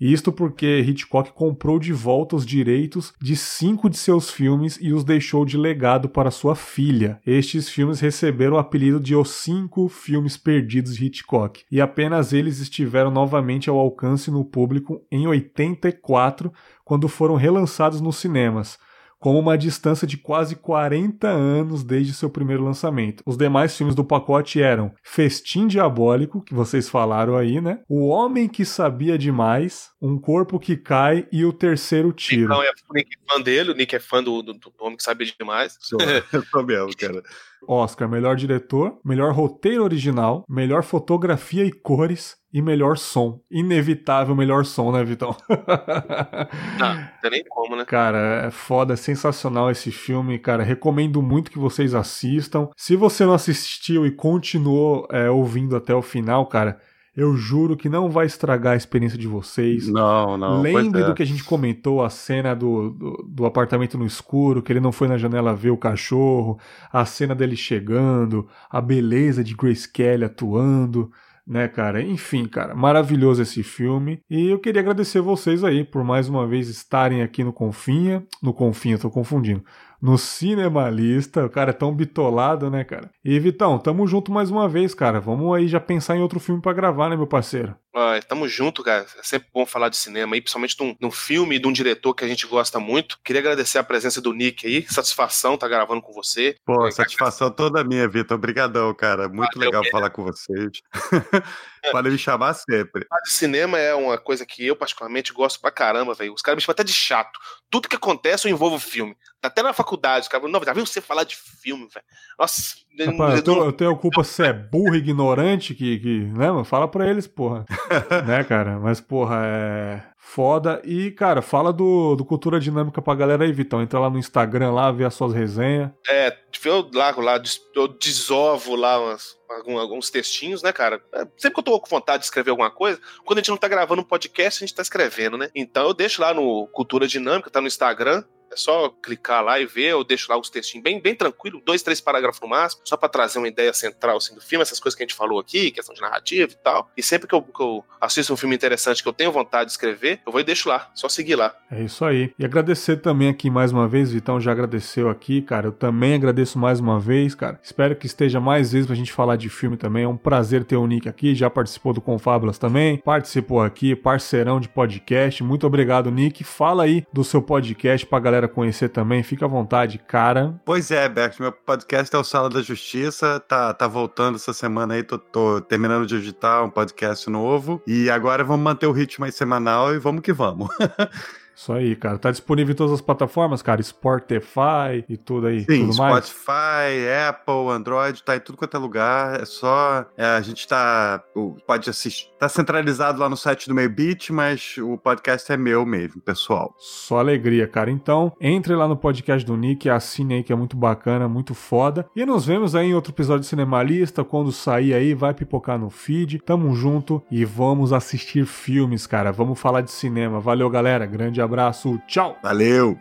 [0.05, 5.05] Isto porque Hitchcock comprou de volta os direitos de cinco de seus filmes e os
[5.05, 7.21] deixou de legado para sua filha.
[7.25, 12.59] Estes filmes receberam o apelido de Os Cinco Filmes Perdidos de Hitchcock, e apenas eles
[12.59, 16.51] estiveram novamente ao alcance no público em 84,
[16.83, 18.77] quando foram relançados nos cinemas
[19.23, 23.23] com uma distância de quase 40 anos desde seu primeiro lançamento.
[23.25, 27.79] Os demais filmes do pacote eram Festim Diabólico, que vocês falaram aí, né?
[27.87, 32.51] O Homem que Sabia Demais, Um Corpo que Cai e O Terceiro Tiro.
[32.51, 34.97] Então, é o Nick é fã dele, o Nick é fã do, do, do Homem
[34.97, 35.77] que Sabia Demais.
[35.79, 35.97] Sou,
[36.33, 37.23] eu sou mesmo, cara.
[37.65, 43.41] Oscar, melhor diretor, melhor roteiro original, melhor fotografia e cores e melhor som.
[43.49, 45.35] Inevitável melhor som, né, Vitão?
[45.49, 47.83] não, não tem nem como, né?
[47.83, 50.61] Cara, é foda, é sensacional esse filme, cara.
[50.61, 52.69] Recomendo muito que vocês assistam.
[52.77, 56.79] Se você não assistiu e continuou é, ouvindo até o final, cara,
[57.17, 59.87] eu juro que não vai estragar a experiência de vocês.
[59.87, 60.61] Não, não.
[60.61, 61.05] Lembre é.
[61.05, 64.79] do que a gente comentou, a cena do, do, do, apartamento no escuro, que ele
[64.79, 66.59] não foi na janela ver o cachorro,
[66.91, 71.11] a cena dele chegando, a beleza de Grace Kelly atuando
[71.45, 72.01] né, cara?
[72.01, 74.21] Enfim, cara, maravilhoso esse filme.
[74.29, 78.25] E eu queria agradecer vocês aí por mais uma vez estarem aqui no Confinha.
[78.41, 79.63] No Confinha, tô confundindo.
[80.03, 81.45] No Cinemalista.
[81.45, 83.09] O cara é tão bitolado, né, cara?
[83.23, 85.21] E Vitão, tamo junto mais uma vez, cara.
[85.21, 87.73] Vamos aí já pensar em outro filme para gravar, né, meu parceiro?
[87.95, 89.05] Ah, tamo junto, cara.
[89.17, 91.71] É sempre bom falar de cinema aí, principalmente de um, de um filme de um
[91.71, 93.17] diretor que a gente gosta muito.
[93.23, 94.85] Queria agradecer a presença do Nick aí.
[94.89, 96.57] Satisfação tá gravando com você.
[96.65, 97.55] Pô, é, satisfação cara.
[97.55, 98.35] toda minha, Vitor.
[98.35, 99.29] Obrigadão, cara.
[99.29, 100.81] Muito Valeu, legal falar com vocês.
[101.91, 103.05] Pode me chamar sempre.
[103.25, 106.33] Cinema é uma coisa que eu, particularmente, gosto pra caramba, velho.
[106.33, 107.39] Os caras me chamam até de chato.
[107.69, 109.15] Tudo que acontece eu envolvo filme.
[109.43, 112.05] Até na faculdade, os caras não, já viu você falar de filme, velho?
[112.39, 112.75] Nossa.
[113.05, 116.63] Rapaz, eu, tenho, eu tenho culpa se é burro, ignorante, que, que né, mano?
[116.63, 117.65] Fala pra eles, porra.
[118.25, 118.79] né, cara?
[118.79, 120.81] Mas, porra, é foda.
[120.85, 123.81] E, cara, fala do, do Cultura Dinâmica pra galera aí, Vitão.
[123.81, 125.91] Entra lá no Instagram lá, vê as suas resenhas.
[126.07, 126.35] É,
[126.65, 127.41] eu lá, lá
[127.75, 129.37] eu desovo lá umas,
[129.77, 131.01] alguns textinhos, né, cara?
[131.13, 133.57] É, sempre que eu tô com vontade de escrever alguma coisa, quando a gente não
[133.57, 135.49] tá gravando um podcast, a gente tá escrevendo, né?
[135.53, 138.23] Então eu deixo lá no Cultura Dinâmica, tá no Instagram,
[138.53, 141.81] É só clicar lá e ver, eu deixo lá os textinhos bem, bem tranquilo, dois,
[141.81, 144.95] três parágrafos no máximo, só para trazer uma ideia central assim, do filme, essas coisas
[144.95, 146.89] que a gente falou aqui, questão de narrativa e tal.
[146.95, 149.71] E sempre que eu, que eu assisto um filme interessante que eu tenho vontade de
[149.71, 151.55] escrever, eu vou e deixo lá, só seguir lá.
[151.71, 152.33] É isso aí.
[152.37, 155.67] E agradecer também aqui mais uma vez, Vitão já agradeceu aqui, cara.
[155.67, 157.59] Eu também agradeço mais uma vez, cara.
[157.63, 160.03] Espero que esteja mais vezes pra gente falar de filme também.
[160.03, 164.59] É um prazer ter o Nick aqui, já participou do Confábulas também, participou aqui, parceirão
[164.59, 165.43] de podcast.
[165.43, 166.43] Muito obrigado, Nick.
[166.43, 169.23] Fala aí do seu podcast pra galera conhecer também.
[169.23, 170.59] Fica à vontade, cara.
[170.65, 174.93] Pois é, Bert, meu podcast é o Sala da Justiça, tá, tá voltando essa semana
[174.93, 177.81] aí, tô, tô terminando de editar um podcast novo.
[177.85, 180.69] E agora vamos manter o ritmo aí semanal e vamos que vamos.
[181.55, 182.17] Isso aí, cara.
[182.17, 183.81] Tá disponível em todas as plataformas, cara.
[183.81, 185.61] Spotify e tudo aí.
[185.61, 186.25] Sim, tudo mais.
[186.25, 189.41] Spotify, Apple, Android, tá em tudo quanto é lugar.
[189.41, 190.05] É só.
[190.17, 191.23] É, a gente tá.
[191.67, 192.29] Pode assistir.
[192.39, 196.75] Tá centralizado lá no site do Meio Beat, mas o podcast é meu mesmo, pessoal.
[196.77, 197.89] Só alegria, cara.
[197.91, 202.05] Então, entre lá no podcast do Nick, assine aí que é muito bacana, muito foda.
[202.15, 204.23] E nos vemos aí em outro episódio de Cinemalista.
[204.23, 206.39] Quando sair aí, vai pipocar no feed.
[206.39, 209.31] Tamo junto e vamos assistir filmes, cara.
[209.31, 210.39] Vamos falar de cinema.
[210.39, 211.05] Valeu, galera.
[211.05, 211.99] Grande abraço.
[212.07, 212.37] Tchau.
[212.41, 212.97] Valeu.